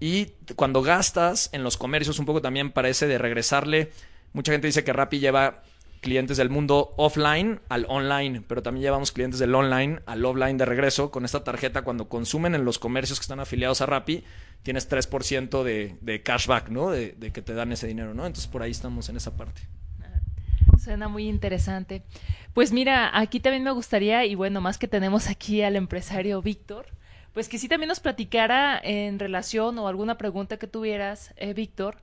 [0.00, 3.92] Y cuando gastas en los comercios, un poco también parece de regresarle.
[4.32, 5.62] Mucha gente dice que Rappi lleva
[6.00, 10.64] clientes del mundo offline al online, pero también llevamos clientes del online al offline de
[10.64, 11.10] regreso.
[11.10, 14.24] Con esta tarjeta, cuando consumen en los comercios que están afiliados a Rappi,
[14.62, 16.90] tienes 3% de, de cashback, ¿no?
[16.90, 18.26] De, de, que te dan ese dinero, ¿no?
[18.26, 19.60] Entonces por ahí estamos en esa parte.
[20.80, 22.02] Suena muy interesante.
[22.54, 26.86] Pues mira, aquí también me gustaría, y bueno, más que tenemos aquí al empresario Víctor,
[27.34, 31.98] pues que sí también nos platicara en relación o alguna pregunta que tuvieras, eh, Víctor,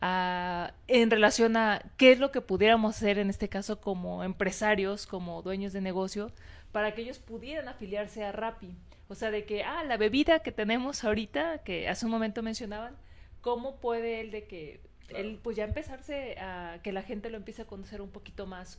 [0.00, 5.42] en relación a qué es lo que pudiéramos hacer en este caso como empresarios, como
[5.42, 6.32] dueños de negocio,
[6.72, 8.74] para que ellos pudieran afiliarse a Rappi.
[9.08, 12.96] O sea, de que, ah, la bebida que tenemos ahorita, que hace un momento mencionaban,
[13.40, 17.62] ¿cómo puede él de que el, pues ya empezarse a que la gente lo empiece
[17.62, 18.78] a conocer un poquito más.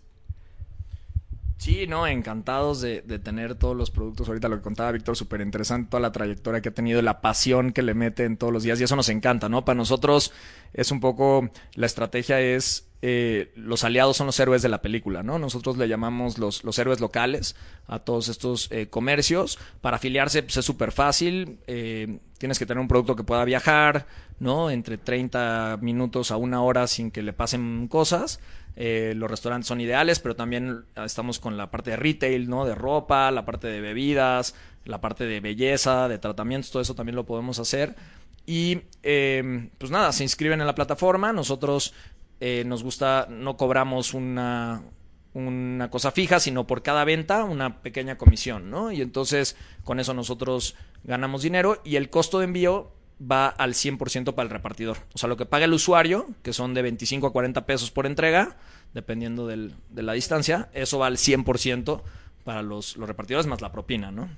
[1.57, 4.29] Sí, no, encantados de, de tener todos los productos.
[4.29, 7.73] Ahorita lo que contaba Víctor, súper interesante, toda la trayectoria que ha tenido, la pasión
[7.73, 9.65] que le mete en todos los días y eso nos encanta, ¿no?
[9.65, 10.31] Para nosotros
[10.71, 15.23] es un poco, la estrategia es eh, los aliados son los héroes de la película,
[15.23, 15.39] ¿no?
[15.39, 17.55] Nosotros le llamamos los, héroes locales
[17.87, 19.57] a todos estos eh, comercios.
[19.81, 21.59] Para afiliarse pues, es súper fácil.
[21.67, 24.05] Eh, tienes que tener un producto que pueda viajar,
[24.39, 24.69] ¿no?
[24.69, 28.39] Entre 30 minutos a una hora sin que le pasen cosas.
[28.75, 32.63] Los restaurantes son ideales, pero también estamos con la parte de retail, ¿no?
[32.63, 37.17] De ropa, la parte de bebidas, la parte de belleza, de tratamientos, todo eso también
[37.17, 37.97] lo podemos hacer.
[38.45, 41.33] Y pues nada, se inscriben en la plataforma.
[41.33, 41.93] Nosotros
[42.39, 44.83] eh, nos gusta, no cobramos una,
[45.33, 48.91] una cosa fija, sino por cada venta una pequeña comisión, ¿no?
[48.91, 54.33] Y entonces con eso nosotros ganamos dinero y el costo de envío va al 100%
[54.33, 54.97] para el repartidor.
[55.13, 58.05] O sea, lo que paga el usuario, que son de 25 a 40 pesos por
[58.05, 58.57] entrega,
[58.93, 62.01] dependiendo del, de la distancia, eso va al 100%
[62.43, 64.29] para los, los repartidores más la propina, ¿no?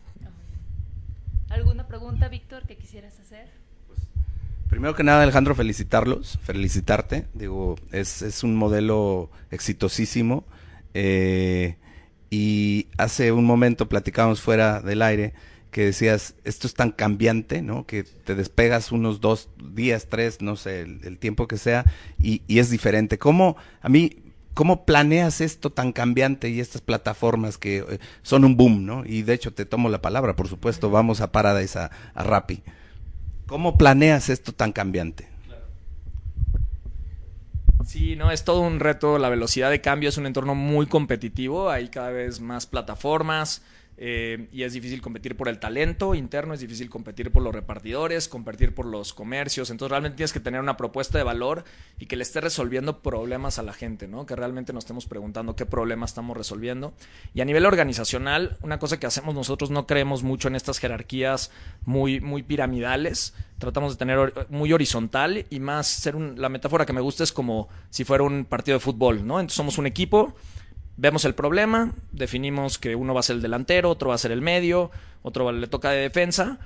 [1.49, 3.60] ¿Alguna pregunta, Víctor, que quisieras hacer?
[4.71, 7.27] Primero que nada, Alejandro, felicitarlos, felicitarte.
[7.33, 10.45] Digo, es, es un modelo exitosísimo.
[10.93, 11.75] Eh,
[12.29, 15.33] y hace un momento platicábamos fuera del aire
[15.71, 17.85] que decías, esto es tan cambiante, ¿no?
[17.85, 21.83] Que te despegas unos dos días, tres, no sé, el, tiempo que sea,
[22.17, 23.19] y, y, es diferente.
[23.19, 28.55] ¿Cómo, a mí, cómo planeas esto tan cambiante y estas plataformas que eh, son un
[28.55, 29.03] boom, ¿no?
[29.05, 32.63] Y de hecho te tomo la palabra, por supuesto, vamos a Paradise, a, a Rappi.
[33.51, 35.27] ¿Cómo planeas esto tan cambiante?
[37.85, 39.17] Sí, no, es todo un reto.
[39.17, 41.69] La velocidad de cambio es un entorno muy competitivo.
[41.69, 43.61] Hay cada vez más plataformas,
[44.03, 48.27] eh, y es difícil competir por el talento interno, es difícil competir por los repartidores,
[48.27, 49.69] competir por los comercios.
[49.69, 51.65] Entonces realmente tienes que tener una propuesta de valor
[51.99, 54.25] y que le esté resolviendo problemas a la gente, ¿no?
[54.25, 56.93] Que realmente nos estemos preguntando qué problemas estamos resolviendo.
[57.35, 61.51] Y a nivel organizacional, una cosa que hacemos nosotros no creemos mucho en estas jerarquías
[61.85, 63.35] muy, muy piramidales.
[63.59, 67.31] Tratamos de tener muy horizontal y más ser un, la metáfora que me gusta es
[67.31, 69.39] como si fuera un partido de fútbol, ¿no?
[69.39, 70.33] Entonces somos un equipo
[70.97, 74.31] Vemos el problema, definimos que uno va a ser el delantero, otro va a ser
[74.31, 74.91] el medio,
[75.23, 76.59] otro le toca de defensa.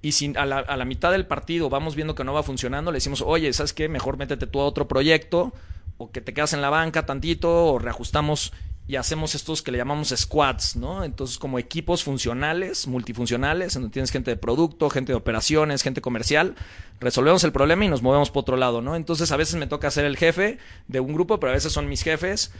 [0.00, 3.22] Y si a la, mitad del partido vamos viendo que no va funcionando, le decimos,
[3.22, 3.88] oye, ¿sabes qué?
[3.88, 5.52] Mejor métete tú a otro proyecto,
[5.96, 8.52] o que te quedas en la banca tantito, o reajustamos
[8.86, 11.04] y hacemos estos que le llamamos squads, ¿no?
[11.04, 16.54] Entonces, como equipos funcionales, multifuncionales, donde tienes gente de producto, gente de operaciones, gente comercial,
[17.00, 18.94] resolvemos el problema y nos movemos por otro lado, ¿no?
[18.94, 20.58] Entonces, a veces me toca ser el jefe
[20.88, 22.52] de un grupo, pero a veces son mis jefes,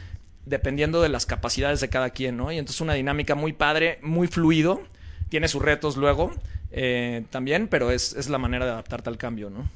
[0.45, 2.51] dependiendo de las capacidades de cada quien, ¿no?
[2.51, 4.81] Y entonces una dinámica muy padre, muy fluido,
[5.29, 6.31] tiene sus retos luego
[6.71, 9.69] eh, también, pero es, es, la manera de adaptarte al cambio, ¿no?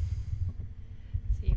[1.41, 1.55] Sí.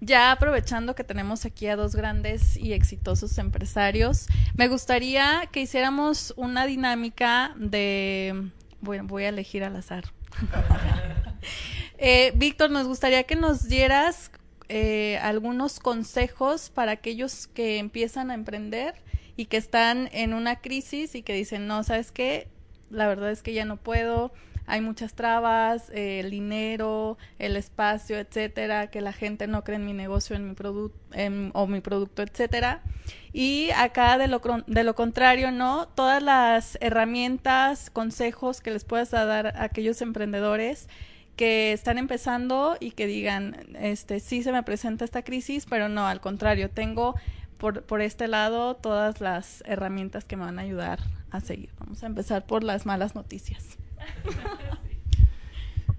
[0.00, 6.32] Ya aprovechando que tenemos aquí a dos grandes y exitosos empresarios, me gustaría que hiciéramos
[6.36, 8.50] una dinámica de...
[8.80, 10.04] Bueno, voy a elegir al azar.
[11.98, 14.30] eh, Víctor, nos gustaría que nos dieras
[14.68, 18.94] eh, algunos consejos para aquellos que empiezan a emprender
[19.36, 22.48] y que están en una crisis y que dicen, no, ¿sabes qué?
[22.90, 24.32] La verdad es que ya no puedo,
[24.66, 29.86] hay muchas trabas, eh, el dinero, el espacio, etcétera, que la gente no cree en
[29.86, 30.98] mi negocio, en mi producto
[31.52, 32.82] o mi producto, etcétera.
[33.32, 35.86] Y acá de lo, de lo contrario, ¿no?
[35.88, 40.88] Todas las herramientas, consejos que les puedas dar a aquellos emprendedores
[41.36, 46.06] que están empezando y que digan, este, sí se me presenta esta crisis, pero no,
[46.06, 47.14] al contrario, tengo
[47.58, 51.70] por, por este lado todas las herramientas que me van a ayudar a seguir.
[51.78, 53.76] Vamos a empezar por las malas noticias.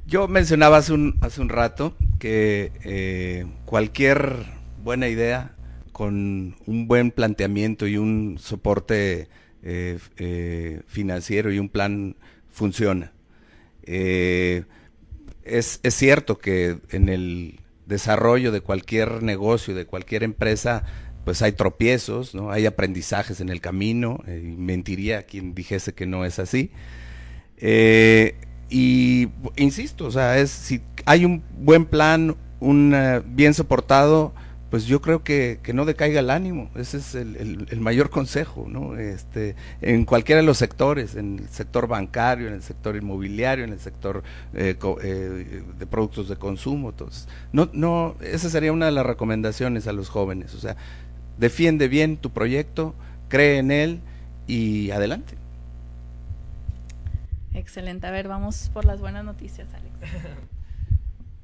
[0.07, 4.45] Yo mencionaba hace un, hace un rato que eh, cualquier
[4.83, 5.51] buena idea
[5.91, 9.27] con un buen planteamiento y un soporte
[9.63, 12.15] eh, eh, financiero y un plan
[12.49, 13.11] funciona.
[13.83, 14.63] Eh,
[15.49, 20.83] es, es cierto que en el desarrollo de cualquier negocio, de cualquier empresa,
[21.23, 22.51] pues hay tropiezos, ¿no?
[22.51, 26.71] Hay aprendizajes en el camino, eh, mentiría quien dijese que no es así.
[27.57, 28.35] Eh,
[28.69, 34.33] y insisto, o sea, es si hay un buen plan, un uh, bien soportado,
[34.69, 38.65] pues yo creo que, que, no decaiga el ánimo, ese es el, el, mayor consejo,
[38.67, 38.97] ¿no?
[38.97, 43.71] Este, en cualquiera de los sectores, en el sector bancario, en el sector inmobiliario, en
[43.71, 48.91] el sector eh, eh, de productos de consumo, entonces, no, no, esa sería una de
[48.91, 50.75] las recomendaciones a los jóvenes, o sea,
[51.37, 52.93] defiende bien tu proyecto,
[53.29, 54.01] cree en él
[54.47, 55.35] y adelante.
[57.53, 59.95] Excelente, a ver, vamos por las buenas noticias, Alex.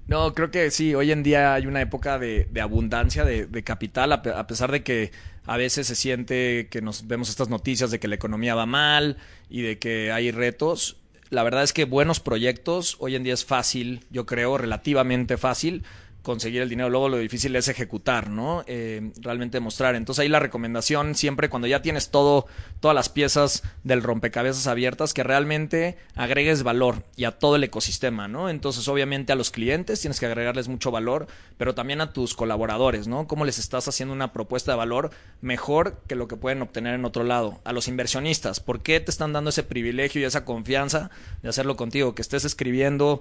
[0.08, 4.48] No, creo que sí, hoy en día hay una época de, abundancia de, capital, a,
[4.48, 5.12] pesar de que
[5.46, 9.18] a veces se siente que nos vemos estas noticias de que la economía va mal
[9.50, 10.98] y de que hay retos.
[11.30, 15.84] La verdad es que buenos proyectos hoy en día es fácil, yo creo, relativamente fácil,
[16.24, 16.90] conseguir el dinero.
[16.90, 18.64] Luego lo difícil es ejecutar, ¿no?
[18.66, 19.96] Eh, realmente demostrar.
[19.96, 22.48] Entonces ahí la recomendación siempre cuando ya tienes todo,
[22.80, 28.28] todas las piezas del rompecabezas abiertas, que realmente agregues valor y a todo el ecosistema,
[28.28, 28.50] ¿no?
[28.50, 33.08] Entonces obviamente a los clientes tienes que agregarles mucho valor, pero también a tus colaboradores,
[33.08, 33.28] ¿no?
[33.28, 35.12] ¿Cómo les estás haciendo una propuesta de valor
[35.42, 37.60] mejor que lo que pueden obtener en otro lado?
[37.66, 41.12] A los inversionistas, ¿por qué te están dando ese privilegio y esa confianza
[41.42, 42.16] de hacerlo contigo?
[42.16, 43.20] Que estés escribiendo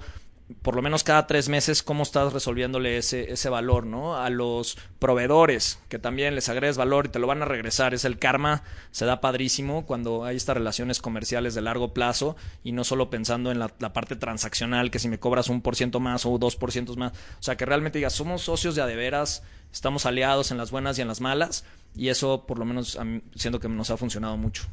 [0.61, 4.17] por lo menos cada tres meses cómo estás resolviéndole ese, ese valor, ¿no?
[4.17, 7.95] A los proveedores, que también les agregues valor y te lo van a regresar.
[7.95, 12.73] Es el karma, se da padrísimo cuando hay estas relaciones comerciales de largo plazo y
[12.73, 16.27] no solo pensando en la, parte transaccional, que si me cobras un por ciento más
[16.27, 17.13] o dos por ciento más.
[17.13, 21.03] O sea, que realmente digas, somos socios de adeveras, estamos aliados en las buenas y
[21.03, 21.65] en las malas,
[21.95, 22.99] y eso por lo menos
[23.35, 24.65] siento que nos ha funcionado mucho.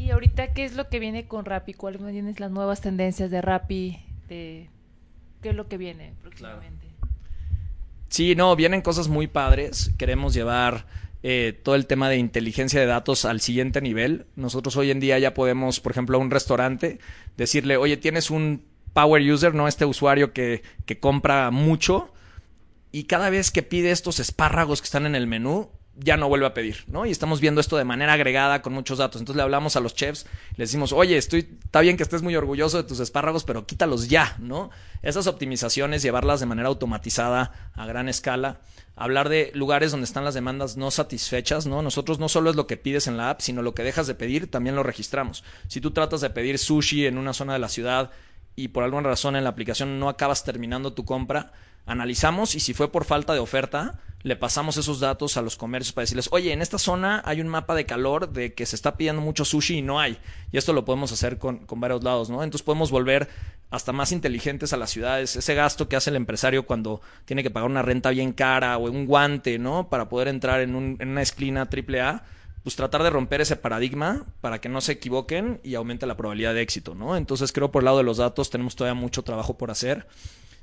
[0.00, 1.74] Y ahorita, ¿qué es lo que viene con Rappi?
[1.74, 3.98] ¿Cuáles son las nuevas tendencias de Rappi?
[4.30, 4.70] De,
[5.42, 6.86] ¿Qué es lo que viene próximamente?
[8.08, 9.92] Sí, no, vienen cosas muy padres.
[9.98, 10.86] Queremos llevar
[11.22, 14.24] eh, todo el tema de inteligencia de datos al siguiente nivel.
[14.36, 16.98] Nosotros hoy en día ya podemos, por ejemplo, a un restaurante
[17.36, 19.68] decirle, oye, tienes un power user, ¿no?
[19.68, 22.10] Este usuario que, que compra mucho
[22.90, 25.68] y cada vez que pide estos espárragos que están en el menú,
[26.02, 27.06] ya no vuelve a pedir, ¿no?
[27.06, 29.20] Y estamos viendo esto de manera agregada con muchos datos.
[29.20, 30.26] Entonces le hablamos a los chefs,
[30.56, 34.08] le decimos, oye, estoy, está bien que estés muy orgulloso de tus espárragos, pero quítalos
[34.08, 34.70] ya, ¿no?
[35.02, 38.60] Esas optimizaciones, llevarlas de manera automatizada a gran escala.
[38.96, 41.80] Hablar de lugares donde están las demandas no satisfechas, ¿no?
[41.82, 44.14] Nosotros no solo es lo que pides en la app, sino lo que dejas de
[44.14, 45.44] pedir, también lo registramos.
[45.68, 48.10] Si tú tratas de pedir sushi en una zona de la ciudad
[48.56, 51.52] y por alguna razón en la aplicación no acabas terminando tu compra,
[51.86, 55.94] analizamos y si fue por falta de oferta, le pasamos esos datos a los comercios
[55.94, 58.96] para decirles, oye, en esta zona hay un mapa de calor de que se está
[58.96, 60.18] pidiendo mucho sushi y no hay.
[60.52, 62.42] Y esto lo podemos hacer con, con varios lados, ¿no?
[62.42, 63.28] Entonces podemos volver
[63.70, 65.36] hasta más inteligentes a las ciudades.
[65.36, 68.90] Ese gasto que hace el empresario cuando tiene que pagar una renta bien cara o
[68.90, 69.88] un guante, ¿no?
[69.88, 72.22] Para poder entrar en, un, en una esquina AAA
[72.62, 76.54] pues tratar de romper ese paradigma para que no se equivoquen y aumente la probabilidad
[76.54, 77.16] de éxito, ¿no?
[77.16, 80.06] Entonces creo por el lado de los datos tenemos todavía mucho trabajo por hacer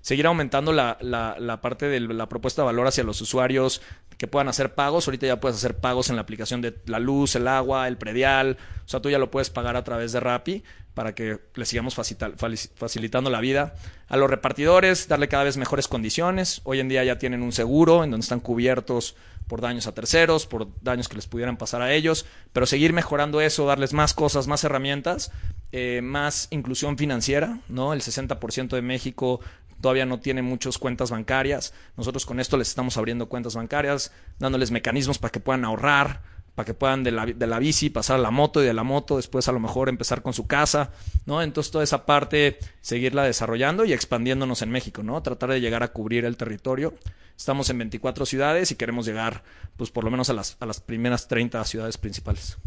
[0.02, 3.82] seguir aumentando la, la, parte de la propuesta de valor hacia los usuarios
[4.18, 5.06] que puedan hacer pagos.
[5.06, 8.58] Ahorita ya puedes hacer pagos en la aplicación de la luz, el agua, el predial.
[8.86, 10.64] O sea, tú ya lo puedes pagar a través de Rappi
[10.98, 13.76] para que le sigamos facilitando la vida.
[14.08, 16.62] A los repartidores, darle cada vez mejores condiciones.
[16.64, 19.16] Hoy en día ya tienen un seguro en donde están cubiertos
[19.48, 23.42] por daños a terceros, por daños que les pudieran pasar a ellos, pero seguir mejorando
[23.42, 25.32] eso, darles más cosas, más herramientas,
[25.72, 27.94] eh, más inclusión financiera, ¿no?
[27.94, 29.40] El 60% de México
[29.80, 31.76] todavía no tiene muchas cuentas bancarias.
[31.96, 36.24] Nosotros con esto les estamos abriendo cuentas bancarias, dándoles mecanismos para que puedan ahorrar,
[36.58, 38.82] para que puedan de la, de la bici pasar a la moto y de la
[38.82, 40.90] moto después a lo mejor empezar con su casa,
[41.28, 41.44] ¿no?
[41.44, 45.22] Entonces toda esa parte seguirla desarrollando y expandiéndonos en México, ¿no?
[45.22, 46.96] Tratar de llegar a cubrir el territorio.
[47.38, 49.44] Estamos en 24 ciudades y queremos llegar
[49.76, 52.58] pues por lo menos a las, a las primeras 30 ciudades principales.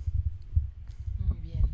[1.28, 1.64] Muy bien.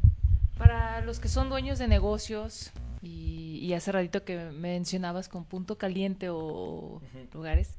[0.57, 6.29] Para los que son dueños de negocios, y, hace ratito que mencionabas con punto caliente
[6.31, 7.03] o
[7.35, 7.77] lugares,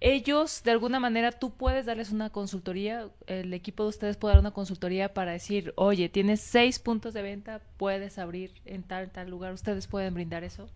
[0.00, 4.40] ellos de alguna manera tú puedes darles una consultoría, el equipo de ustedes puede dar
[4.40, 9.30] una consultoría para decir, oye, tienes seis puntos de venta, puedes abrir en tal, tal
[9.30, 10.68] lugar, ¿ustedes pueden brindar eso?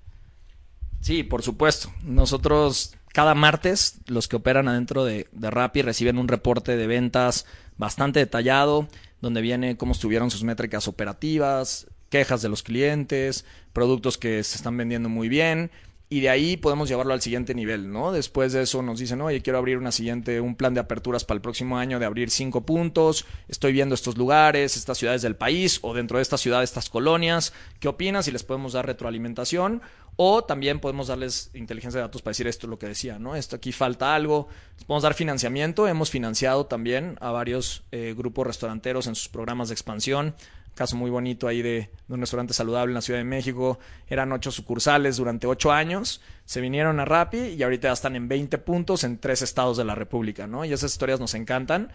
[1.00, 1.90] Sí, por supuesto.
[2.02, 7.46] Nosotros cada martes, los que operan adentro de, de Rappi reciben un reporte de ventas
[7.76, 8.88] bastante detallado,
[9.20, 14.76] donde viene cómo estuvieron sus métricas operativas, quejas de los clientes, productos que se están
[14.76, 15.70] vendiendo muy bien
[16.12, 18.10] y de ahí podemos llevarlo al siguiente nivel, ¿no?
[18.10, 21.36] Después de eso nos dicen, oye, quiero abrir una siguiente, un plan de aperturas para
[21.36, 25.78] el próximo año de abrir cinco puntos, estoy viendo estos lugares, estas ciudades del país
[25.82, 28.26] o dentro de esta ciudad, estas colonias, ¿qué opinas?
[28.26, 29.82] Y les podemos dar retroalimentación
[30.16, 33.36] o también podemos darles inteligencia de datos para decir esto es lo que decía, ¿no?
[33.36, 38.48] Esto aquí falta algo, les podemos dar financiamiento, hemos financiado también a varios eh, grupos
[38.48, 40.34] restauranteros en sus programas de expansión,
[40.80, 43.78] caso muy bonito ahí de, un restaurante saludable en la Ciudad de México.
[44.08, 46.22] Eran ocho sucursales durante ocho años.
[46.46, 49.84] Se vinieron a Rappi y ahorita ya están en 20 puntos en tres estados de
[49.84, 50.64] la República, ¿no?
[50.64, 51.92] Y esas historias nos encantan.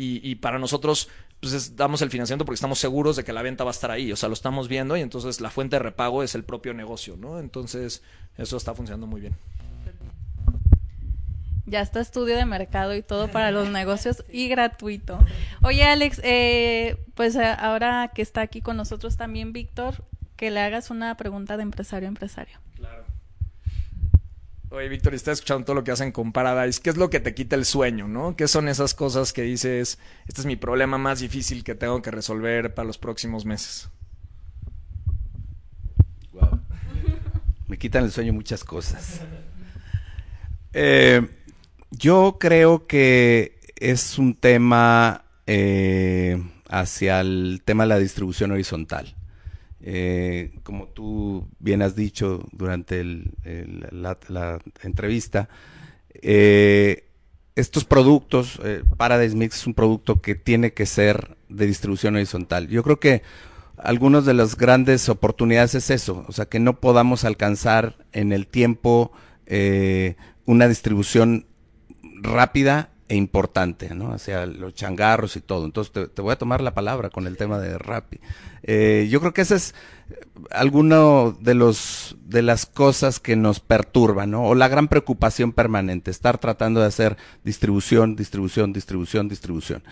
[0.00, 1.08] Y, para nosotros,
[1.40, 4.12] pues damos el financiamiento porque estamos seguros de que la venta va a estar ahí.
[4.12, 7.16] O sea, lo estamos viendo y entonces la fuente de repago es el propio negocio,
[7.16, 7.40] ¿no?
[7.40, 8.04] Entonces,
[8.36, 9.34] eso está funcionando muy bien.
[11.68, 15.18] Ya está estudio de mercado y todo para los negocios y gratuito.
[15.62, 20.02] Oye, Alex, eh, pues eh, ahora que está aquí con nosotros también Víctor,
[20.36, 22.58] que le hagas una pregunta de empresario a empresario.
[22.76, 23.04] Claro.
[24.70, 26.80] Oye, Víctor, está escuchando todo lo que hacen con Paradise.
[26.80, 28.36] ¿Qué es lo que te quita el sueño, no?
[28.36, 32.10] ¿Qué son esas cosas que dices, este es mi problema más difícil que tengo que
[32.10, 33.90] resolver para los próximos meses?
[36.32, 36.60] Wow.
[37.68, 39.22] Me quitan el sueño muchas cosas.
[40.72, 41.26] Eh,
[41.90, 49.14] yo creo que es un tema eh, hacia el tema de la distribución horizontal.
[49.80, 55.48] Eh, como tú bien has dicho durante la, entrevista,
[56.14, 57.04] eh,
[57.54, 58.60] estos productos,
[58.96, 62.68] Paradise Mix es un producto que tiene que ser de distribución horizontal.
[62.68, 63.22] Yo creo que
[63.76, 68.46] algunas de las grandes oportunidades es eso, o sea, que no podamos alcanzar en el
[68.46, 69.12] tiempo
[70.44, 71.47] una distribución
[72.22, 74.12] rápida e importante, ¿no?
[74.12, 75.64] Hacia los changarros y todo.
[75.64, 78.20] Entonces te, voy a tomar la palabra con el tema de Rappi.
[78.62, 79.74] Eh, yo creo que ese es
[80.50, 84.44] alguno de los de las cosas que nos perturban, ¿no?
[84.44, 89.82] O la gran preocupación permanente, estar tratando de hacer distribución, distribución, distribución, distribución.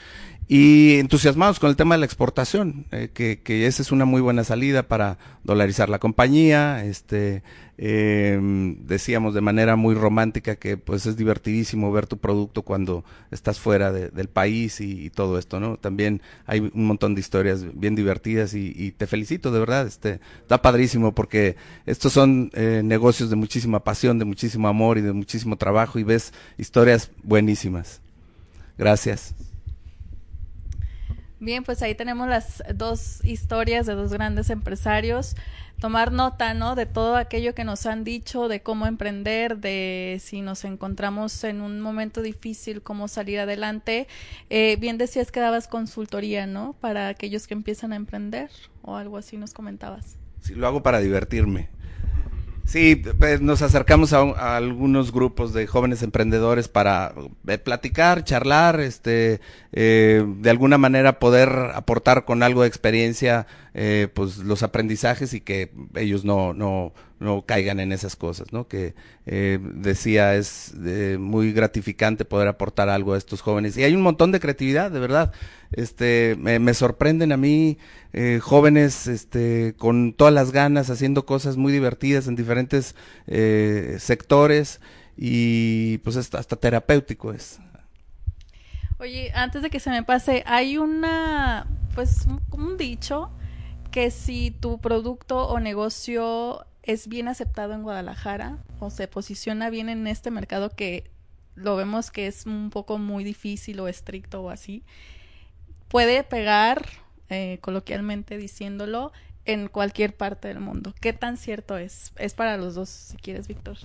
[0.49, 4.21] Y entusiasmados con el tema de la exportación, eh, que, que esa es una muy
[4.21, 7.43] buena salida para dolarizar la compañía, este,
[7.79, 8.39] eh,
[8.87, 13.93] decíamos de manera muy romántica que pues es divertidísimo ver tu producto cuando estás fuera
[13.93, 15.77] del país y, todo esto, ¿no?
[15.77, 20.63] También hay un montón de historias bien divertidas y, te felicito, de verdad, este, está
[20.63, 25.57] padrísimo porque estos son eh, negocios de muchísima pasión, de muchísimo amor y de muchísimo
[25.57, 28.01] trabajo y ves historias buenísimas.
[28.79, 29.35] Gracias.
[31.39, 35.37] Bien, pues ahí tenemos las dos historias de dos grandes empresarios
[35.81, 36.75] tomar nota, ¿no?
[36.75, 41.61] De todo aquello que nos han dicho, de cómo emprender, de si nos encontramos en
[41.61, 44.07] un momento difícil, cómo salir adelante.
[44.51, 46.75] Eh, bien decías que dabas consultoría, ¿no?
[46.81, 48.51] Para aquellos que empiezan a emprender
[48.83, 50.17] o algo así nos comentabas.
[50.41, 51.69] Sí, lo hago para divertirme.
[52.67, 57.15] Sí, pues nos acercamos a, algunos grupos de jóvenes emprendedores para
[57.47, 59.41] eh, platicar, charlar, este,
[59.73, 63.47] eh, de alguna manera poder aportar con algo de experiencia,
[63.79, 68.69] eh, pues los aprendizajes y que ellos no, no, no caigan en esas cosas, ¿no?
[68.69, 68.95] Que
[69.27, 74.01] eh, decía es eh, muy gratificante poder aportar algo a estos jóvenes y hay un
[74.01, 75.31] montón de creatividad, de verdad.
[75.73, 77.77] Este, me, sorprenden a mí
[78.15, 82.95] eh, jóvenes, este, con todas las ganas haciendo cosas muy divertidas en diferentes
[83.99, 84.81] sectores
[85.19, 87.61] y pues hasta, hasta terapéutico es.
[88.99, 93.31] Oye, antes de que se me pase, hay una, pues, un dicho
[93.97, 99.89] que si tu producto o negocio es bien aceptado en Guadalajara o se posiciona bien
[99.89, 101.11] en este mercado que
[101.55, 104.83] lo vemos que es un poco muy difícil o estricto o así,
[105.89, 106.85] puede pegar,
[107.31, 109.13] eh, coloquialmente diciéndolo,
[109.47, 110.93] en cualquier parte del mundo.
[111.01, 112.13] ¿Qué tan cierto es?
[112.17, 113.79] Es para los dos, si quieres, Víctor.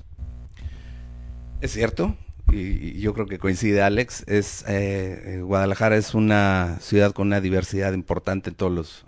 [1.62, 2.18] Es cierto,
[2.52, 7.42] y, yo creo que coincide Alex, es eh, eh, Guadalajara es una ciudad con una
[7.42, 9.06] diversidad importante en todos los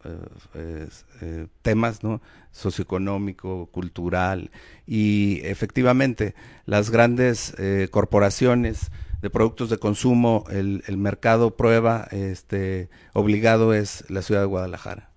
[0.54, 2.22] eh, temas, ¿no?
[2.52, 4.52] socioeconómico, cultural
[4.86, 6.36] y efectivamente
[6.66, 7.56] las grandes
[7.90, 8.92] corporaciones
[9.24, 15.10] de productos de consumo, el, el, mercado prueba, este, obligado es la ciudad de Guadalajara.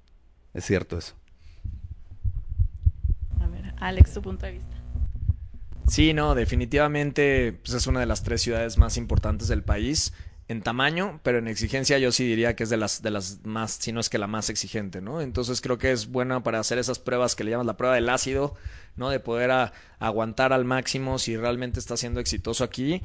[0.54, 1.14] Es cierto eso.
[3.40, 4.75] A ver, Alex, tu punto de vista.
[5.88, 10.12] Sí, no, definitivamente pues es una de las tres ciudades más importantes del país
[10.48, 13.72] en tamaño, pero en exigencia yo sí diría que es de las de las más,
[13.72, 15.20] si no es que la más exigente, ¿no?
[15.20, 18.08] Entonces creo que es buena para hacer esas pruebas que le llamas la prueba del
[18.08, 18.54] ácido,
[18.96, 19.10] ¿no?
[19.10, 23.02] De poder aguantar al máximo si realmente está siendo exitoso aquí.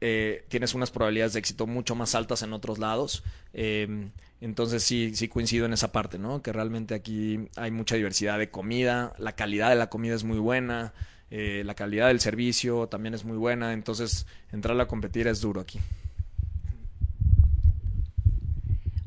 [0.00, 3.24] Eh, tienes unas probabilidades de éxito mucho más altas en otros lados.
[3.52, 4.10] Eh,
[4.40, 6.42] entonces sí, sí coincido en esa parte, ¿no?
[6.42, 10.38] Que realmente aquí hay mucha diversidad de comida, la calidad de la comida es muy
[10.38, 10.92] buena.
[11.34, 15.62] Eh, la calidad del servicio también es muy buena, entonces entrar a competir es duro
[15.62, 15.80] aquí.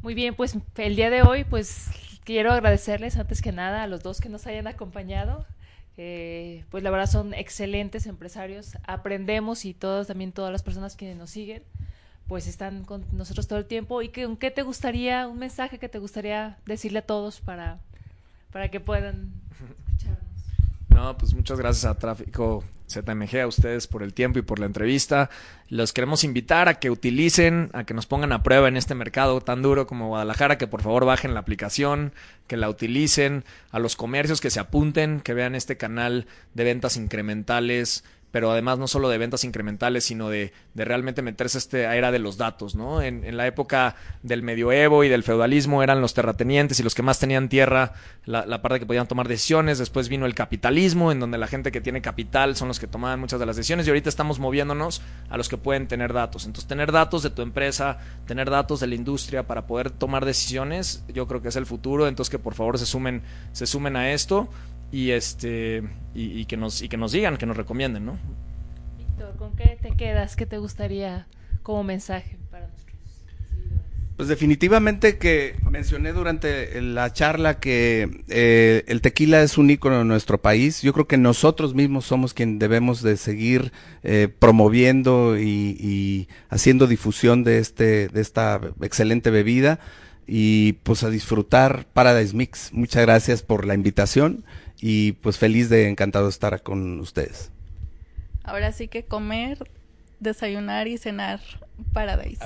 [0.02, 1.92] Muy bien, pues el día de hoy pues
[2.24, 5.46] quiero agradecerles antes que nada a los dos que nos hayan acompañado.
[5.96, 11.30] pues la verdad son excelentes empresarios, aprendemos y todos también todas las personas que nos
[11.30, 11.62] siguen
[12.28, 15.90] pues están con nosotros todo el tiempo y que, ¿qué te gustaría, un mensaje que
[15.90, 17.78] te gustaría decirle a todos para,
[18.52, 19.32] para que puedan
[20.96, 24.66] no, pues muchas gracias a Tráfico ZMG, a ustedes por el tiempo y por la
[24.66, 25.30] entrevista.
[25.70, 29.42] Los queremos invitar a que utilicen, a que nos pongan a prueba en este mercado
[29.42, 32.14] tan duro como Guadalajara, que por favor bajen la aplicación,
[32.48, 36.96] que la utilicen, a los comercios que se apunten, que vean este canal de ventas
[36.96, 38.06] incrementales
[38.36, 42.12] pero además no solo de ventas incrementales, sino de, de realmente meterse a esta era
[42.12, 43.02] de los datos, ¿no?
[43.02, 47.02] En, en, la época del medioevo y del feudalismo eran los terratenientes y los que
[47.02, 47.94] más tenían tierra,
[48.26, 51.72] la, la, parte que podían tomar decisiones, después vino el capitalismo, en donde la gente
[51.72, 55.02] que tiene capital son los que tomaban muchas de las decisiones y ahorita estamos moviéndonos
[55.30, 56.46] a los que pueden tener datos.
[56.46, 61.06] Entonces, tener datos de tu empresa, tener datos de la industria para poder tomar decisiones,
[61.08, 63.22] yo creo que es el futuro, entonces que por favor se sumen,
[63.54, 64.50] se sumen a esto
[64.92, 65.84] y este
[66.14, 68.18] y, que nos y que nos digan, que nos recomienden, ¿no?
[68.98, 70.36] Víctor, ¿con qué te quedas?
[70.36, 71.28] ¿Qué te gustaría
[71.64, 72.86] como mensaje para nosotros?
[74.16, 80.06] Pues definitivamente que mencioné durante la charla que eh, el tequila es un ícono de
[80.06, 80.82] nuestro país.
[80.82, 83.74] Yo creo que nosotros mismos somos quien debemos de seguir
[84.04, 89.80] eh, promoviendo y, y, haciendo difusión de este de esta excelente bebida
[90.28, 92.72] y pues a disfrutar Paradise Mix.
[92.72, 94.46] Muchas gracias por la invitación
[94.88, 97.50] y pues feliz de encantado estar con ustedes.
[98.44, 99.72] Ahora sí que comer,
[100.20, 101.40] desayunar y cenar
[101.92, 102.46] Paradise.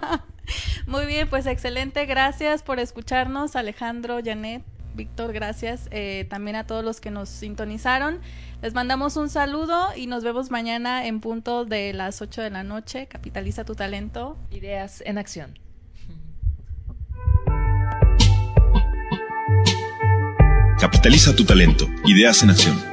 [0.86, 2.06] Muy bien, pues excelente.
[2.06, 4.62] Gracias por escucharnos, Alejandro, Janet.
[4.94, 5.88] Víctor, gracias.
[5.90, 8.20] Eh, también a todos los que nos sintonizaron.
[8.62, 12.62] Les mandamos un saludo y nos vemos mañana en punto de las 8 de la
[12.62, 13.06] noche.
[13.06, 14.38] Capitaliza tu talento.
[14.50, 15.58] Ideas en acción.
[20.80, 21.90] Capitaliza tu talento.
[22.06, 22.89] Ideas en acción.